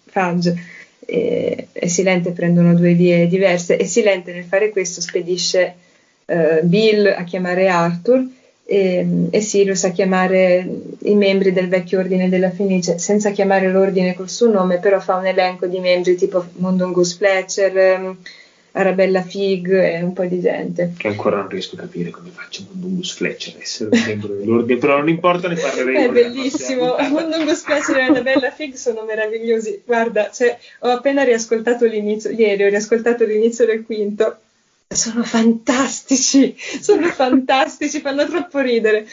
Fudge 0.04 0.74
e, 1.06 1.68
e, 1.72 1.88
Silente 1.88 2.32
prendono 2.32 2.74
due 2.74 2.92
vie 2.92 3.26
diverse 3.26 3.76
e 3.76 3.86
Silente 3.86 4.32
nel 4.32 4.44
fare 4.44 4.70
questo 4.70 5.00
spedisce 5.00 5.74
uh, 6.26 6.64
Bill 6.64 7.06
a 7.06 7.24
chiamare 7.24 7.68
Arthur 7.68 8.26
e, 8.64 9.28
e 9.30 9.40
Sirius 9.40 9.84
a 9.84 9.90
chiamare 9.90 10.68
i 11.04 11.14
membri 11.14 11.52
del 11.52 11.68
vecchio 11.68 12.00
ordine 12.00 12.28
della 12.28 12.50
Fenice 12.50 12.98
senza 12.98 13.30
chiamare 13.30 13.70
l'ordine 13.70 14.14
col 14.14 14.28
suo 14.28 14.50
nome, 14.50 14.78
però 14.78 15.00
fa 15.00 15.14
un 15.14 15.26
elenco 15.26 15.66
di 15.66 15.78
membri 15.78 16.16
tipo 16.16 16.44
Mundungus 16.56 17.16
Fletcher, 17.16 17.98
um, 18.00 18.16
Arabella 18.76 19.22
Fig 19.22 19.72
e 19.72 20.02
un 20.02 20.12
po' 20.12 20.24
di 20.24 20.40
gente. 20.40 20.92
Che 20.96 21.08
ancora 21.08 21.38
non 21.38 21.48
riesco 21.48 21.76
a 21.76 21.78
capire 21.78 22.10
come 22.10 22.28
faccia 22.30 22.62
Mundungus 22.68 23.12
Fletcher 23.12 23.56
essere 23.58 23.88
un 23.90 24.02
membro 24.06 24.34
dell'ordine, 24.34 24.78
però 24.78 24.98
non 24.98 25.08
importa, 25.08 25.48
ne 25.48 25.56
parleremo. 25.56 25.98
È 25.98 26.12
bellissimo, 26.12 26.96
Mundungus 26.98 27.62
Fletcher 27.62 27.96
e 27.96 28.02
Arabella 28.02 28.50
Fig 28.50 28.74
sono 28.74 29.04
meravigliosi. 29.04 29.82
Guarda, 29.84 30.30
cioè, 30.30 30.58
ho 30.80 30.90
appena 30.90 31.24
riascoltato 31.24 31.86
l'inizio, 31.86 32.30
ieri 32.30 32.64
ho 32.64 32.68
riascoltato 32.68 33.24
l'inizio 33.24 33.64
del 33.64 33.84
quinto, 33.84 34.36
sono 34.86 35.24
fantastici, 35.24 36.54
sono 36.80 37.08
fantastici, 37.08 38.00
fanno 38.00 38.26
troppo 38.26 38.60
ridere. 38.60 39.06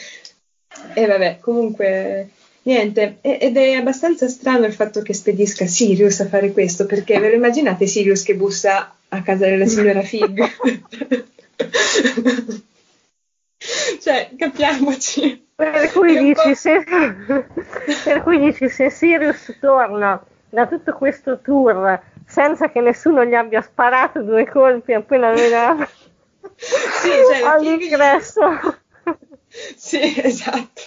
E 0.94 1.06
vabbè, 1.06 1.38
comunque 1.40 2.28
Niente, 2.64 3.18
ed 3.20 3.58
è 3.58 3.72
abbastanza 3.74 4.26
strano 4.26 4.64
il 4.64 4.72
fatto 4.72 5.02
che 5.02 5.12
spedisca 5.12 5.66
Sirius 5.66 6.20
a 6.20 6.28
fare 6.28 6.50
questo, 6.50 6.86
perché 6.86 7.18
ve 7.18 7.28
lo 7.28 7.34
immaginate 7.34 7.86
Sirius 7.86 8.22
che 8.22 8.36
bussa 8.36 8.90
a 9.16 9.22
casa 9.22 9.46
della 9.46 9.66
signora 9.66 10.02
Fig? 10.02 10.44
cioè, 14.00 14.30
capiamoci. 14.36 15.42
Per 15.54 15.92
cui, 15.92 16.18
dici, 16.18 16.54
se, 16.54 16.84
per 18.04 18.22
cui 18.22 18.38
dici, 18.38 18.68
se 18.68 18.90
Sirius 18.90 19.56
torna 19.60 20.22
da 20.48 20.66
tutto 20.66 20.94
questo 20.94 21.40
tour 21.40 22.00
senza 22.26 22.70
che 22.70 22.80
nessuno 22.80 23.24
gli 23.24 23.34
abbia 23.34 23.60
sparato 23.60 24.22
due 24.22 24.48
colpi 24.48 24.94
appena 24.94 25.32
veda 25.32 25.76
sì, 26.56 27.08
cioè, 27.08 27.42
all'ingresso. 27.42 28.42
Sì, 29.76 30.20
esatto. 30.20 30.82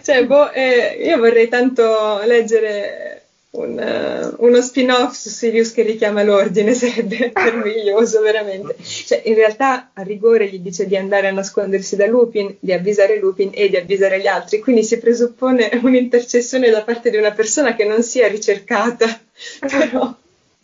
cioè, 0.00 0.24
boh, 0.26 0.52
eh, 0.52 0.96
io 1.02 1.18
vorrei 1.18 1.48
tanto 1.48 2.20
leggere 2.22 3.21
un, 3.52 4.34
uh, 4.38 4.44
uno 4.44 4.62
spin-off 4.62 5.12
su 5.12 5.28
Sirius 5.28 5.72
che 5.72 5.82
richiama 5.82 6.22
l'ordine, 6.22 6.72
sarebbe 6.74 7.32
meraviglioso, 7.34 8.20
veramente. 8.20 8.76
Cioè, 8.82 9.22
in 9.26 9.34
realtà, 9.34 9.90
a 9.92 10.02
rigore, 10.02 10.48
gli 10.48 10.58
dice 10.58 10.86
di 10.86 10.96
andare 10.96 11.28
a 11.28 11.32
nascondersi 11.32 11.96
da 11.96 12.06
Lupin, 12.06 12.56
di 12.58 12.72
avvisare 12.72 13.18
Lupin 13.18 13.50
e 13.52 13.68
di 13.68 13.76
avvisare 13.76 14.20
gli 14.20 14.26
altri, 14.26 14.60
quindi 14.60 14.84
si 14.84 14.98
presuppone 14.98 15.70
un'intercessione 15.82 16.70
da 16.70 16.82
parte 16.82 17.10
di 17.10 17.16
una 17.16 17.32
persona 17.32 17.74
che 17.74 17.84
non 17.84 18.02
sia 18.02 18.26
ricercata, 18.26 19.06
però 19.60 20.14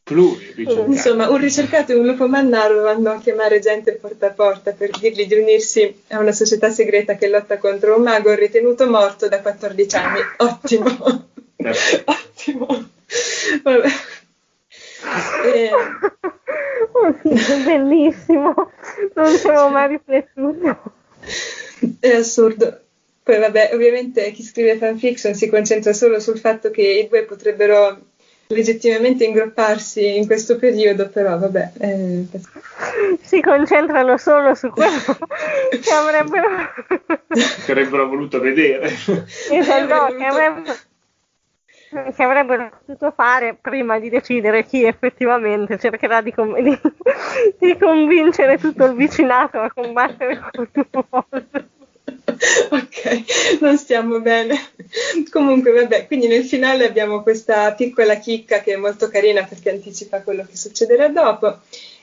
pluriricercato. 0.02 0.90
Insomma, 0.90 1.28
un 1.28 1.36
ricercato 1.36 1.92
e 1.92 1.96
un 1.96 2.06
lupo 2.06 2.26
mannaro 2.26 2.80
vanno 2.80 3.10
a 3.10 3.20
chiamare 3.20 3.58
gente 3.58 3.92
porta 3.92 4.28
a 4.28 4.30
porta 4.30 4.72
per 4.72 4.90
dirgli 4.98 5.26
di 5.26 5.34
unirsi 5.34 6.02
a 6.08 6.18
una 6.18 6.32
società 6.32 6.70
segreta 6.70 7.16
che 7.16 7.28
lotta 7.28 7.58
contro 7.58 7.96
un 7.96 8.02
mago 8.02 8.32
ritenuto 8.34 8.88
morto 8.88 9.28
da 9.28 9.42
14 9.42 9.96
anni. 9.96 10.20
Ottimo. 10.38 11.26
Ottimo. 12.04 12.66
Vabbè. 13.62 13.88
E... 15.44 15.70
Oh, 16.92 17.14
sì, 17.22 17.62
bellissimo, 17.64 18.54
non 19.14 19.36
ci 19.36 19.46
avevo 19.46 19.68
mai 19.68 19.88
riflettuto. 19.88 20.80
È 22.00 22.10
assurdo. 22.10 22.80
Poi 23.22 23.38
vabbè, 23.38 23.70
ovviamente 23.74 24.30
chi 24.32 24.42
scrive 24.42 24.76
fanfiction 24.76 25.34
si 25.34 25.48
concentra 25.48 25.92
solo 25.92 26.18
sul 26.18 26.38
fatto 26.38 26.70
che 26.70 26.82
i 26.82 27.08
due 27.08 27.24
potrebbero 27.24 28.06
legittimamente 28.48 29.24
ingropparsi 29.24 30.16
in 30.16 30.26
questo 30.26 30.56
periodo, 30.56 31.08
però 31.08 31.38
vabbè. 31.38 31.72
Eh, 31.78 32.24
si 33.20 33.40
concentrano 33.42 34.16
solo 34.16 34.54
su 34.54 34.70
quello 34.70 35.18
che 35.70 35.90
avrebbero... 35.90 36.48
che 37.28 37.70
avrebbero 37.72 38.08
voluto 38.08 38.40
vedere. 38.40 38.86
Esatto, 39.50 39.94
no, 39.94 40.16
che 40.16 40.24
avrebbero 40.24 40.74
che 41.88 42.22
avrebbero 42.22 42.70
potuto 42.84 43.12
fare 43.12 43.56
prima 43.60 43.98
di 43.98 44.10
decidere 44.10 44.64
chi 44.64 44.84
effettivamente 44.84 45.78
cercherà 45.78 46.20
di, 46.20 46.32
com- 46.32 46.60
di, 46.60 46.78
di 47.58 47.78
convincere 47.78 48.58
tutto 48.58 48.84
il 48.84 48.94
vicinato 48.94 49.58
a 49.58 49.72
combattere 49.72 50.38
contro 50.52 50.86
ok, 52.70 53.58
non 53.60 53.76
stiamo 53.76 54.20
bene. 54.20 54.56
Comunque, 55.30 55.72
vabbè, 55.72 56.06
quindi 56.06 56.26
nel 56.26 56.44
finale 56.44 56.86
abbiamo 56.86 57.22
questa 57.22 57.72
piccola 57.72 58.16
chicca 58.16 58.60
che 58.60 58.74
è 58.74 58.76
molto 58.76 59.08
carina 59.08 59.44
perché 59.44 59.70
anticipa 59.70 60.22
quello 60.22 60.44
che 60.44 60.56
succederà 60.56 61.08
dopo. 61.08 61.58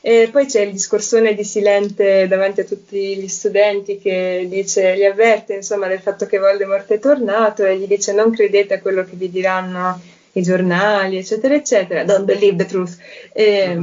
E 0.08 0.30
poi 0.32 0.46
c'è 0.46 0.62
il 0.62 0.72
discorsone 0.72 1.34
di 1.34 1.44
Silente 1.44 2.28
davanti 2.28 2.60
a 2.60 2.64
tutti 2.64 3.18
gli 3.18 3.28
studenti 3.28 3.98
che 3.98 4.46
dice, 4.48 4.94
li 4.94 5.04
avverte 5.04 5.56
insomma 5.56 5.88
del 5.88 6.00
fatto 6.00 6.28
che 6.28 6.38
Voldemort 6.38 6.92
è 6.92 7.00
tornato 7.00 7.66
e 7.66 7.80
gli 7.80 7.88
dice 7.88 8.14
non 8.14 8.30
credete 8.30 8.76
a 8.76 8.82
quello 8.82 9.04
che 9.04 9.16
vi 9.16 9.32
diranno 9.32 10.00
i 10.34 10.44
giornali, 10.44 11.18
eccetera, 11.18 11.56
eccetera, 11.56 12.04
don't 12.04 12.26
believe 12.26 12.56
the 12.56 12.66
truth. 12.66 12.96
E, 13.34 13.76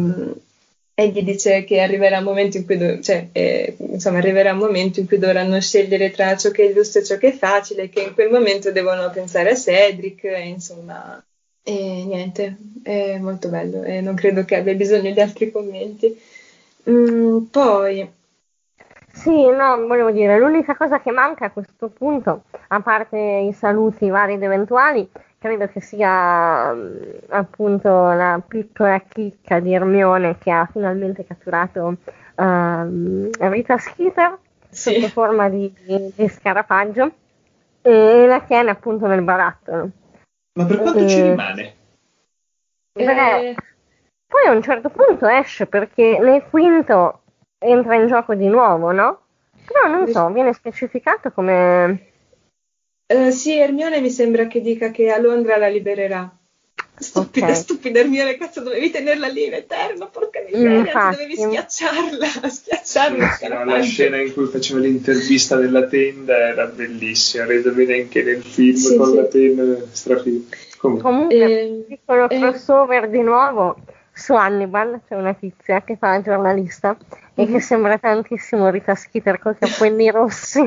e 0.94 1.08
gli 1.08 1.22
dice 1.24 1.64
che 1.64 1.80
arriverà 1.80 2.18
un 2.18 2.24
momento 2.24 2.56
in 2.56 2.66
cui, 2.66 2.78
do- 2.78 3.00
cioè, 3.00 3.26
eh, 3.32 3.74
insomma, 3.78 4.18
arriverà 4.18 4.52
un 4.52 4.58
momento 4.58 5.00
in 5.00 5.08
cui 5.08 5.18
dovranno 5.18 5.60
scegliere 5.60 6.12
tra 6.12 6.36
ciò 6.36 6.52
che 6.52 6.68
è 6.68 6.72
giusto 6.72 7.00
e 7.00 7.04
ciò 7.04 7.18
che 7.18 7.30
è 7.30 7.36
facile, 7.36 7.88
che 7.88 8.00
in 8.00 8.14
quel 8.14 8.30
momento 8.30 8.70
devono 8.70 9.10
pensare 9.10 9.50
a 9.50 9.56
Cedric, 9.56 10.22
e, 10.22 10.46
insomma, 10.46 11.20
e 11.62 12.04
niente, 12.06 12.56
è 12.82 13.18
molto 13.18 13.48
bello 13.48 13.82
e 13.82 14.00
non 14.00 14.14
credo 14.14 14.44
che 14.44 14.56
abbia 14.56 14.74
bisogno 14.74 15.12
di 15.12 15.20
altri 15.20 15.50
commenti. 15.50 16.20
Mm, 16.90 17.44
poi... 17.50 18.10
Sì, 19.12 19.46
no, 19.50 19.86
volevo 19.86 20.10
dire, 20.10 20.38
l'unica 20.38 20.74
cosa 20.74 21.00
che 21.00 21.10
manca 21.10 21.46
a 21.46 21.50
questo 21.50 21.88
punto, 21.88 22.44
a 22.68 22.80
parte 22.80 23.18
i 23.18 23.52
saluti 23.52 24.08
vari 24.08 24.34
ed 24.34 24.42
eventuali, 24.42 25.08
credo 25.38 25.68
che 25.68 25.80
sia 25.80 26.72
mm, 26.72 26.94
appunto 27.28 27.88
la 27.88 28.40
piccola 28.46 29.00
chicca 29.00 29.60
di 29.60 29.74
Ermione 29.74 30.38
che 30.38 30.50
ha 30.50 30.68
finalmente 30.70 31.26
catturato 31.26 31.96
uh, 32.36 33.30
Rita 33.38 33.76
Skeeter 33.76 34.38
sì. 34.70 34.94
sotto 34.94 35.08
forma 35.08 35.48
di, 35.48 35.72
di, 36.14 36.28
scarafaggio 36.28 37.10
e 37.82 38.26
la 38.26 38.40
tiene 38.40 38.70
appunto 38.70 39.06
nel 39.06 39.22
barattolo. 39.22 39.90
Ma 40.54 40.64
per 40.66 40.78
quanto 40.78 41.04
e, 41.04 41.08
ci 41.08 41.22
rimane? 41.22 41.74
Beh, 42.92 43.48
eh... 43.48 43.54
Poi 44.26 44.46
a 44.46 44.52
un 44.52 44.62
certo 44.62 44.88
punto 44.88 45.26
esce 45.26 45.66
perché 45.66 46.18
nel 46.18 46.44
quinto 46.48 47.22
entra 47.58 47.96
in 47.96 48.06
gioco 48.06 48.34
di 48.34 48.46
nuovo, 48.46 48.90
no? 48.92 49.20
Però 49.64 49.86
non 49.86 50.06
so, 50.08 50.30
viene 50.30 50.52
specificato 50.52 51.30
come 51.32 52.12
Uh, 53.12 53.30
sì, 53.30 53.58
Ermione 53.58 54.00
mi 54.00 54.08
sembra 54.08 54.46
che 54.46 54.62
dica 54.62 54.90
che 54.90 55.10
a 55.10 55.18
Londra 55.18 55.58
la 55.58 55.68
libererà. 55.68 56.34
Stupida, 56.94 57.46
okay. 57.46 57.56
stupida 57.56 58.00
Ermione, 58.00 58.36
cazzo, 58.36 58.60
dovevi 58.60 58.90
tenerla 58.90 59.26
lì 59.26 59.46
in 59.46 59.54
eterno, 59.54 60.08
porca 60.08 60.40
miseria, 60.44 60.78
Infatti. 60.78 61.16
dovevi 61.16 61.36
schiacciarla, 61.36 62.26
schiacciarla. 62.48 63.30
Sì, 63.30 63.48
no, 63.48 63.64
la 63.64 63.80
scena 63.80 64.20
in 64.20 64.32
cui 64.32 64.46
faceva 64.46 64.80
l'intervista 64.80 65.56
della 65.56 65.86
tenda 65.86 66.36
era 66.36 66.66
bellissima, 66.66 67.46
resa 67.46 67.70
bene 67.70 67.94
anche 67.94 68.22
nel 68.22 68.42
film 68.42 68.76
sì, 68.76 68.96
con 68.96 69.08
sì. 69.08 69.16
la 69.16 69.24
tenda, 69.24 69.76
strafilm. 69.90 70.44
Comunque, 70.78 71.10
Comunque 71.10 71.36
eh, 71.36 71.84
piccolo 71.88 72.28
eh, 72.28 72.38
crossover 72.38 73.08
di 73.08 73.22
nuovo 73.22 73.76
su 74.12 74.34
Hannibal, 74.34 75.00
c'è 75.08 75.14
una 75.14 75.32
tizia 75.32 75.82
che 75.82 75.96
fa 75.96 76.10
la 76.10 76.22
giornalista 76.22 76.96
e 77.34 77.46
che 77.46 77.52
mhm. 77.52 77.58
sembra 77.58 77.98
tantissimo 77.98 78.68
Rita 78.68 78.94
Skeeter 78.94 79.38
con 79.38 79.52
i 79.52 79.56
capelli 79.58 80.10
rossi. 80.10 80.60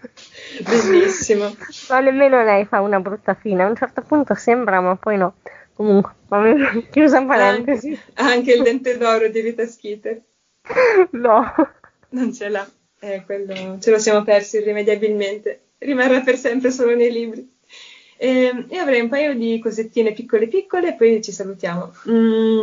Bellissimo. 0.64 1.54
Ma 1.88 2.00
nemmeno 2.00 2.42
lei 2.42 2.64
fa 2.64 2.80
una 2.80 3.00
brutta 3.00 3.34
fine. 3.34 3.62
A 3.62 3.68
un 3.68 3.76
certo 3.76 4.02
punto 4.02 4.34
sembra, 4.34 4.80
ma 4.80 4.96
poi 4.96 5.16
no. 5.16 5.34
Comunque, 5.74 6.12
chiusa 6.90 7.24
parentesi. 7.24 7.98
Anche, 8.14 8.32
anche 8.34 8.52
il 8.52 8.62
dente 8.62 8.98
d'oro 8.98 9.28
di 9.28 9.40
Rita 9.40 9.66
Skeeter. 9.66 10.20
No. 11.12 11.52
Non 12.10 12.32
ce 12.32 12.48
l'ha. 12.48 12.68
Eh, 13.00 13.22
quello, 13.24 13.78
ce 13.80 13.90
lo 13.90 13.98
siamo 13.98 14.22
persi 14.22 14.58
irrimediabilmente. 14.58 15.60
Rimarrà 15.78 16.20
per 16.20 16.36
sempre 16.36 16.70
solo 16.70 16.94
nei 16.94 17.10
libri. 17.10 17.58
E, 18.18 18.28
ehm, 18.28 18.66
e 18.68 18.76
avrei 18.76 19.00
un 19.00 19.08
paio 19.08 19.34
di 19.34 19.58
cosettine 19.58 20.12
piccole 20.12 20.48
piccole 20.48 20.88
e 20.88 20.94
poi 20.94 21.22
ci 21.22 21.32
salutiamo. 21.32 21.94
Mm, 22.10 22.60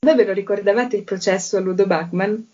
voi 0.00 0.14
ve 0.14 0.24
lo 0.24 0.32
ricordavate 0.34 0.96
il 0.96 1.04
processo 1.04 1.56
a 1.56 1.60
Ludo 1.60 1.86
Bachman? 1.86 2.46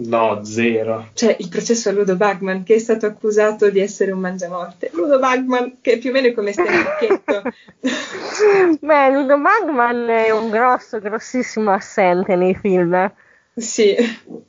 No, 0.00 0.44
zero. 0.44 1.10
Cioè, 1.12 1.36
il 1.40 1.48
processo 1.48 1.88
a 1.88 1.92
Ludo 1.92 2.14
Bagman, 2.14 2.62
che 2.62 2.76
è 2.76 2.78
stato 2.78 3.06
accusato 3.06 3.68
di 3.68 3.80
essere 3.80 4.12
un 4.12 4.20
mangiamorte. 4.20 4.90
Ludo 4.92 5.18
Bagman, 5.18 5.78
che 5.80 5.94
è 5.94 5.98
più 5.98 6.10
o 6.10 6.12
meno 6.12 6.32
come 6.34 6.52
Stennicchietto. 6.52 7.42
Beh, 8.80 9.10
Ludo 9.10 9.38
Bagman 9.40 10.08
è 10.08 10.30
un 10.30 10.50
grosso, 10.50 11.00
grossissimo 11.00 11.72
assente 11.72 12.36
nei 12.36 12.54
film. 12.54 13.12
Sì, 13.56 13.96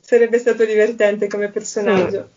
sarebbe 0.00 0.38
stato 0.38 0.64
divertente 0.64 1.26
come 1.26 1.50
personaggio. 1.50 2.28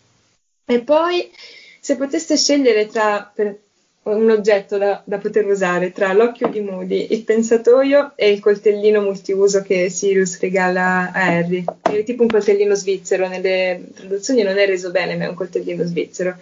Sì. 0.65 0.73
E 0.73 0.79
poi, 0.81 1.31
se 1.79 1.95
poteste 1.97 2.35
scegliere 2.35 2.87
tra, 2.87 3.31
per, 3.31 3.59
un 4.03 4.29
oggetto 4.29 4.77
da, 4.77 5.01
da, 5.05 5.17
poter 5.17 5.45
usare 5.45 5.91
tra 5.91 6.11
l'occhio 6.13 6.49
di 6.49 6.59
Moody, 6.59 7.07
il 7.11 7.23
pensatoio 7.23 8.13
e 8.15 8.31
il 8.31 8.39
coltellino 8.39 9.01
multiuso 9.01 9.61
che 9.61 9.89
Sirius 9.89 10.39
regala 10.39 11.11
a 11.11 11.37
Harry. 11.37 11.63
È 11.81 12.03
tipo 12.03 12.23
un 12.23 12.27
coltellino 12.27 12.75
svizzero, 12.75 13.27
nelle 13.27 13.81
traduzioni 13.93 14.43
non 14.43 14.57
è 14.57 14.65
reso 14.65 14.91
bene, 14.91 15.15
ma 15.15 15.25
è 15.25 15.29
un 15.29 15.35
coltellino 15.35 15.85
svizzero. 15.85 16.35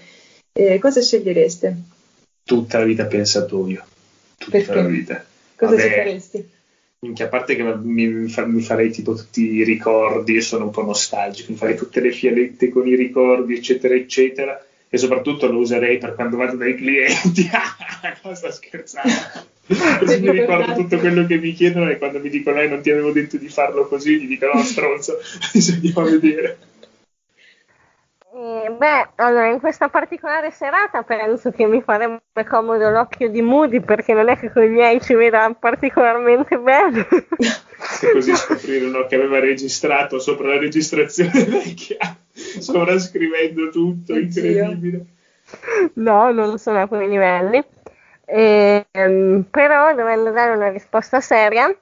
Eh, 0.53 0.79
cosa 0.79 1.01
scegliereste? 1.01 1.75
Tutta 2.43 2.79
la 2.79 2.85
vita 2.85 3.05
pensatoio. 3.05 3.85
Tutta 4.37 4.57
Perché? 4.57 4.73
la 4.73 4.87
vita. 4.87 5.25
Cosa 5.55 5.75
Vabbè, 5.75 5.83
ci 5.83 5.89
faresti? 5.89 6.49
Minchia, 7.03 7.25
a 7.25 7.29
parte 7.29 7.55
che 7.55 7.63
mi, 7.63 8.07
mi, 8.07 8.61
farei 8.61 8.91
tipo 8.91 9.15
tutti 9.15 9.53
i 9.53 9.63
ricordi, 9.63 10.41
sono 10.41 10.65
un 10.65 10.71
po' 10.71 10.83
nostalgico, 10.83 11.51
mi 11.51 11.57
farei 11.57 11.75
tutte 11.75 11.99
le 11.99 12.11
fialette 12.11 12.69
con 12.69 12.87
i 12.87 12.95
ricordi, 12.95 13.55
eccetera, 13.55 13.95
eccetera, 13.95 14.63
e 14.93 14.97
soprattutto 14.97 15.49
lo 15.49 15.59
userei 15.59 15.97
per 15.99 16.15
quando 16.15 16.35
vado 16.35 16.57
dai 16.57 16.75
clienti. 16.75 17.49
Cosa 18.21 18.51
scherzando? 18.51 19.09
Così 19.99 20.19
mi 20.19 20.31
ricordo 20.31 20.73
tutto 20.73 20.97
quello 20.97 21.25
che 21.25 21.37
mi 21.37 21.53
chiedono 21.53 21.89
e 21.89 21.97
quando 21.97 22.19
mi 22.19 22.27
dicono 22.29 22.57
lei 22.57 22.67
non 22.67 22.81
ti 22.81 22.91
avevo 22.91 23.11
detto 23.11 23.37
di 23.37 23.47
farlo 23.47 23.87
così, 23.87 24.19
gli 24.19 24.27
dico 24.27 24.47
no 24.53 24.61
stronzo, 24.61 25.17
bisogna 25.53 26.01
vedere. 26.03 26.57
Eh, 28.33 28.69
beh, 28.69 29.09
allora 29.15 29.47
in 29.47 29.61
questa 29.61 29.87
particolare 29.87 30.51
serata 30.51 31.03
penso 31.03 31.51
che 31.51 31.65
mi 31.67 31.81
farebbe 31.81 32.21
comodo 32.49 32.89
l'occhio 32.89 33.29
di 33.29 33.41
Moody 33.41 33.79
perché 33.79 34.13
non 34.13 34.27
è 34.27 34.37
che 34.37 34.51
con 34.51 34.63
i 34.63 34.69
miei 34.69 34.99
ci 34.99 35.13
veda 35.13 35.55
particolarmente 35.57 36.57
bene. 36.57 37.07
e 38.01 38.11
così 38.11 38.35
scoprirono 38.35 39.05
che 39.05 39.15
aveva 39.15 39.39
registrato 39.39 40.19
sopra 40.19 40.49
la 40.49 40.59
registrazione 40.59 41.45
vecchia, 41.45 41.97
sovrascrivendo 42.33 43.69
tutto, 43.69 44.17
incredibile. 44.17 45.05
No, 45.95 46.31
non 46.31 46.57
sono 46.57 46.81
a 46.81 46.87
quei 46.87 47.09
livelli. 47.09 47.63
E, 48.25 48.85
ehm, 48.89 49.45
però 49.51 49.93
dovendo 49.93 50.31
dare 50.31 50.55
una 50.55 50.69
risposta 50.69 51.19
seria, 51.19 51.75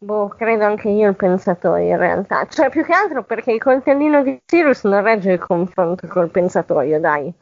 Boh, 0.00 0.28
credo 0.28 0.64
anche 0.64 0.88
io 0.88 1.08
il 1.08 1.16
pensatoio 1.16 1.90
in 1.90 1.98
realtà. 1.98 2.46
Cioè, 2.48 2.70
più 2.70 2.84
che 2.84 2.92
altro 2.92 3.24
perché 3.24 3.50
il 3.50 3.60
coltellino 3.60 4.22
di 4.22 4.40
Sirius 4.46 4.84
non 4.84 5.02
regge 5.02 5.32
il 5.32 5.40
confronto 5.40 6.06
col 6.06 6.30
pensatoio, 6.30 7.00
dai. 7.00 7.32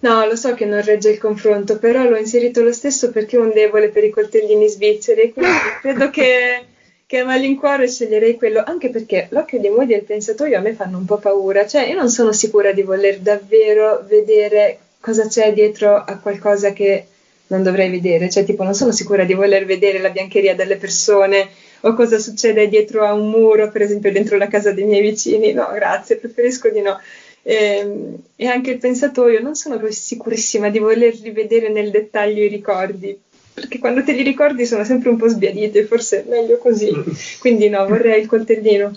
No, 0.00 0.24
lo 0.24 0.36
so 0.36 0.54
che 0.54 0.64
non 0.64 0.80
regge 0.80 1.10
il 1.10 1.18
confronto, 1.18 1.78
però 1.80 2.04
l'ho 2.04 2.16
inserito 2.16 2.62
lo 2.62 2.72
stesso 2.72 3.10
perché 3.10 3.36
ho 3.36 3.42
un 3.42 3.50
debole 3.52 3.88
per 3.88 4.04
i 4.04 4.10
coltellini 4.10 4.68
svizzeri, 4.68 5.32
quindi 5.32 5.56
credo 5.80 6.08
che, 6.10 6.66
che 7.08 7.20
a 7.20 7.24
malincuore 7.24 7.88
sceglierei 7.88 8.36
quello, 8.36 8.62
anche 8.62 8.90
perché 8.90 9.28
l'occhio 9.30 9.58
di 9.58 9.70
Moody 9.70 9.94
e 9.94 9.96
il 9.96 10.04
pensatoio 10.04 10.58
a 10.58 10.60
me 10.60 10.74
fanno 10.74 10.98
un 10.98 11.06
po' 11.06 11.16
paura, 11.16 11.66
cioè 11.66 11.88
io 11.88 11.94
non 11.94 12.10
sono 12.10 12.32
sicura 12.32 12.72
di 12.72 12.82
voler 12.82 13.20
davvero 13.20 14.04
vedere 14.06 14.78
cosa 15.00 15.26
c'è 15.26 15.54
dietro 15.54 15.94
a 15.94 16.18
qualcosa 16.18 16.74
che 16.74 17.06
non 17.46 17.62
dovrei 17.62 17.88
vedere, 17.88 18.28
cioè 18.28 18.44
tipo 18.44 18.62
non 18.62 18.74
sono 18.74 18.92
sicura 18.92 19.24
di 19.24 19.32
voler 19.32 19.64
vedere 19.64 20.00
la 20.00 20.10
biancheria 20.10 20.54
delle 20.54 20.76
persone 20.76 21.48
o 21.80 21.94
cosa 21.94 22.18
succede 22.18 22.68
dietro 22.68 23.06
a 23.06 23.14
un 23.14 23.30
muro, 23.30 23.70
per 23.70 23.80
esempio 23.80 24.12
dentro 24.12 24.36
la 24.36 24.48
casa 24.48 24.72
dei 24.72 24.84
miei 24.84 25.00
vicini. 25.00 25.54
No, 25.54 25.70
grazie, 25.72 26.16
preferisco 26.16 26.68
di 26.68 26.82
no. 26.82 27.00
E, 27.40 27.54
ehm, 27.54 28.16
e 28.36 28.46
anche 28.48 28.72
il 28.72 28.78
pensatoio, 28.78 29.40
non 29.40 29.54
sono 29.54 29.80
sicurissima 29.90 30.68
di 30.68 30.78
voler 30.78 31.18
rivedere 31.22 31.70
nel 31.70 31.90
dettaglio 31.90 32.42
i 32.42 32.48
ricordi, 32.48 33.18
perché 33.58 33.78
quando 33.78 34.04
te 34.04 34.12
li 34.12 34.22
ricordi 34.22 34.64
sono 34.64 34.84
sempre 34.84 35.08
un 35.10 35.16
po' 35.16 35.28
sbiaditi, 35.28 35.82
forse 35.82 36.24
è 36.24 36.28
meglio 36.28 36.58
così. 36.58 36.90
Quindi 37.40 37.68
no, 37.68 37.86
vorrei 37.86 38.20
il 38.20 38.28
coltellino. 38.28 38.92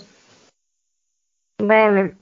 Bene, 1.62 2.16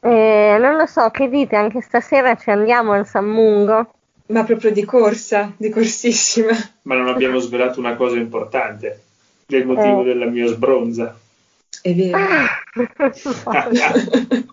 eh, 0.00 0.56
non 0.60 0.76
lo 0.76 0.86
so, 0.86 1.10
che 1.10 1.28
dite? 1.28 1.56
Anche 1.56 1.80
stasera 1.80 2.36
ci 2.36 2.50
andiamo 2.50 2.92
al 2.92 3.06
San 3.06 3.26
Mungo? 3.26 3.92
Ma 4.28 4.44
proprio 4.44 4.72
di 4.72 4.84
corsa, 4.84 5.52
di 5.56 5.70
corsissima. 5.70 6.52
Ma 6.82 6.96
non 6.96 7.08
abbiamo 7.08 7.38
svelato 7.38 7.78
una 7.78 7.94
cosa 7.94 8.16
importante 8.16 9.02
del 9.46 9.66
motivo 9.66 10.02
eh. 10.02 10.04
della 10.04 10.26
mia 10.26 10.46
sbronza. 10.46 11.18
È 11.80 11.94
vero. 11.94 12.18
Beh, 13.50 14.46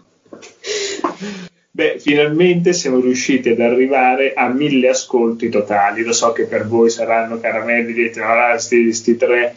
finalmente 2.04 2.74
siamo 2.74 3.00
riusciti 3.00 3.48
ad 3.48 3.62
arrivare 3.62 4.34
a 4.34 4.50
mille 4.50 4.89
ascolti 4.89 5.48
totali. 5.48 6.04
Lo 6.04 6.12
so 6.12 6.34
che 6.34 6.44
per 6.44 6.68
voi 6.68 6.89
saranno 6.89 7.39
caramelli, 7.39 7.94
dite, 7.94 8.20
ah, 8.20 8.58
sti, 8.58 8.92
sti 8.92 9.16
tre 9.16 9.56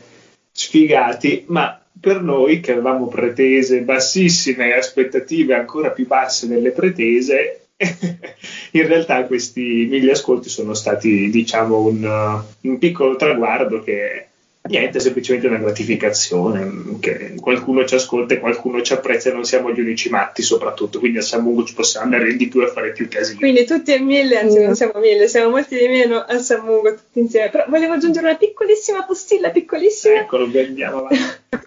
sfigati, 0.52 1.44
ma 1.48 1.82
per 2.00 2.22
noi 2.22 2.60
che 2.60 2.70
avevamo 2.70 3.08
pretese 3.08 3.80
bassissime 3.80 4.68
e 4.68 4.76
aspettative 4.76 5.54
ancora 5.54 5.90
più 5.90 6.06
basse 6.06 6.46
delle 6.46 6.70
pretese, 6.70 7.66
in 7.76 8.86
realtà 8.86 9.24
questi 9.24 9.88
mille 9.90 10.12
ascolti 10.12 10.48
sono 10.48 10.74
stati, 10.74 11.28
diciamo, 11.28 11.80
un, 11.80 12.42
un 12.60 12.78
piccolo 12.78 13.16
traguardo 13.16 13.82
che 13.82 14.25
Niente, 14.68 15.00
semplicemente 15.00 15.46
una 15.46 15.58
gratificazione, 15.58 16.98
che 17.00 17.34
qualcuno 17.40 17.84
ci 17.84 17.94
ascolta 17.94 18.34
e 18.34 18.38
qualcuno 18.38 18.82
ci 18.82 18.92
apprezza 18.92 19.30
e 19.30 19.32
non 19.32 19.44
siamo 19.44 19.72
gli 19.72 19.80
unici 19.80 20.08
matti 20.08 20.42
soprattutto, 20.42 20.98
quindi 20.98 21.18
a 21.18 21.22
San 21.22 21.42
Mungo 21.42 21.64
ci 21.64 21.74
possiamo 21.74 22.06
andare 22.06 22.34
di 22.36 22.48
più 22.48 22.62
a 22.62 22.68
fare 22.68 22.92
più 22.92 23.08
casini. 23.08 23.38
Quindi 23.38 23.64
tutti 23.64 23.92
a 23.92 24.02
mille, 24.02 24.38
anzi 24.38 24.62
non 24.62 24.74
siamo 24.74 24.98
mille, 24.98 25.28
siamo 25.28 25.50
molti 25.50 25.76
di 25.76 25.88
meno 25.88 26.18
a 26.18 26.38
San 26.38 26.64
Mungo 26.64 26.94
tutti 26.94 27.18
insieme, 27.18 27.50
però 27.50 27.64
volevo 27.68 27.94
aggiungere 27.94 28.26
una 28.26 28.36
piccolissima 28.36 29.04
postilla, 29.04 29.50
piccolissima. 29.50 30.20
Eccolo, 30.20 30.44
andiamo 30.44 30.98
avanti. 30.98 31.18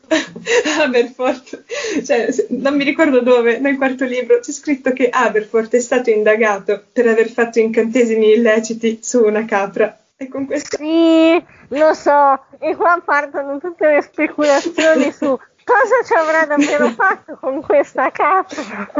Aberforth, 0.79 1.63
cioè, 2.03 2.27
non 2.49 2.75
mi 2.75 2.83
ricordo 2.83 3.21
dove, 3.21 3.59
nel 3.59 3.77
quarto 3.77 4.05
libro 4.05 4.39
c'è 4.39 4.51
scritto 4.51 4.91
che 4.93 5.09
Aberforth 5.09 5.75
è 5.75 5.79
stato 5.79 6.09
indagato 6.09 6.83
per 6.91 7.07
aver 7.07 7.29
fatto 7.29 7.59
incantesimi 7.59 8.33
illeciti 8.33 8.99
su 9.01 9.21
una 9.23 9.45
capra 9.45 9.95
e 10.21 10.27
con 10.27 10.45
questo... 10.45 10.75
Sì, 10.75 11.41
lo 11.69 11.93
so, 11.93 12.43
e 12.59 12.75
qua 12.75 13.01
partono 13.03 13.57
tutte 13.57 13.87
le 13.87 14.01
speculazioni 14.01 15.13
su 15.13 15.39
cosa 15.63 16.03
ci 16.05 16.13
avrà 16.13 16.45
davvero 16.45 16.89
fatto 16.89 17.37
con 17.39 17.61
questa 17.61 18.11
capra? 18.11 18.91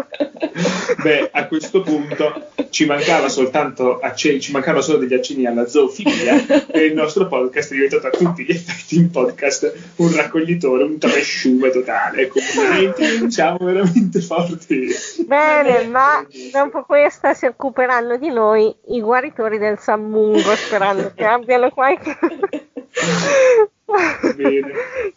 Beh, 1.04 1.30
a 1.34 1.46
questo 1.48 1.82
punto 1.82 2.52
ci 2.70 2.86
mancava 2.86 3.30
soltanto 3.30 4.00
acce- 4.00 4.40
ci 4.40 4.52
mancavano 4.52 4.82
solo 4.82 5.00
degli 5.00 5.14
accenni 5.14 5.46
alla 5.46 5.68
zoofilia 5.68 6.68
e 6.72 6.86
il 6.86 6.94
nostro 6.94 7.28
podcast 7.28 7.72
è 7.72 7.76
diventato 7.76 8.08
a 8.08 8.10
tutti 8.12 8.44
gli 8.44 8.52
effetti 8.52 8.96
in 8.96 9.10
podcast 9.10 9.74
un 9.98 10.16
raccoglitore, 10.16 10.84
un 10.84 10.98
trasciume 10.98 11.70
totale. 11.70 12.28
Complimenti, 12.28 13.18
vinciamo 13.20 13.58
veramente 13.66 14.22
forti. 14.22 14.88
Bene, 15.26 15.84
ma 15.86 16.26
dopo 16.52 16.84
questa 16.84 17.34
si 17.34 17.46
occuperanno 17.46 18.18
di 18.18 18.30
noi 18.30 18.74
i 18.88 19.02
guaritori 19.02 19.58
del 19.58 19.78
Sammungo, 19.80 20.56
sperando 20.56 21.12
che 21.16 21.26
abbiano 21.26 21.70
qualche 21.70 22.18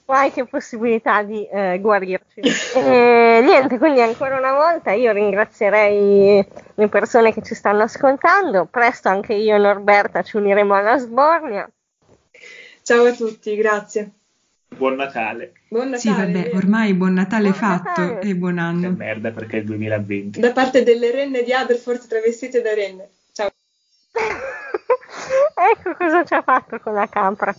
qualche 0.05 0.45
possibilità 0.51 1.23
di 1.23 1.47
eh, 1.47 1.79
guarirci. 1.81 2.41
E, 2.75 3.41
niente, 3.45 3.79
quindi 3.79 4.01
ancora 4.01 4.39
una 4.39 4.53
volta 4.55 4.93
io 4.93 5.13
ringrazierei 5.13 6.47
le 6.75 6.89
persone 6.89 7.33
che 7.33 7.43
ci 7.43 7.55
stanno 7.55 7.83
ascoltando. 7.83 8.67
Presto 8.71 9.09
anche 9.09 9.35
io 9.35 9.55
e 9.55 9.59
Norberta 9.59 10.23
ci 10.23 10.37
uniremo 10.37 10.75
alla 10.75 10.99
Sbornia. 10.99 11.71
Ciao 12.83 13.05
a 13.05 13.13
tutti, 13.13 13.55
grazie. 13.57 14.11
Buon 14.69 14.95
Natale. 14.95 15.53
Buon 15.69 15.91
Natale. 15.91 16.01
Sì, 16.01 16.09
vabbè, 16.09 16.51
ormai 16.55 16.95
buon 16.95 17.13
Natale 17.13 17.51
buon 17.51 17.55
fatto 17.55 18.01
Natale. 18.01 18.21
e 18.21 18.35
buon 18.35 18.59
anno. 18.59 18.81
Che 18.81 18.97
merda 18.97 19.31
perché 19.31 19.59
è 19.59 19.61
il 19.61 19.67
2020. 19.67 20.41
Da 20.41 20.53
parte 20.53 20.83
delle 20.83 21.11
renne 21.11 21.43
di 21.43 21.53
Aberforth 21.53 22.09
travestite 22.09 22.63
da 22.63 22.75
renne. 22.75 23.11
Ciao. 23.33 23.51
ecco 25.73 25.95
cosa 25.95 26.25
ci 26.25 26.35
ha 26.35 26.43
fatto 26.43 26.79
con 26.81 26.95
la 26.95 27.09
capra. 27.09 27.55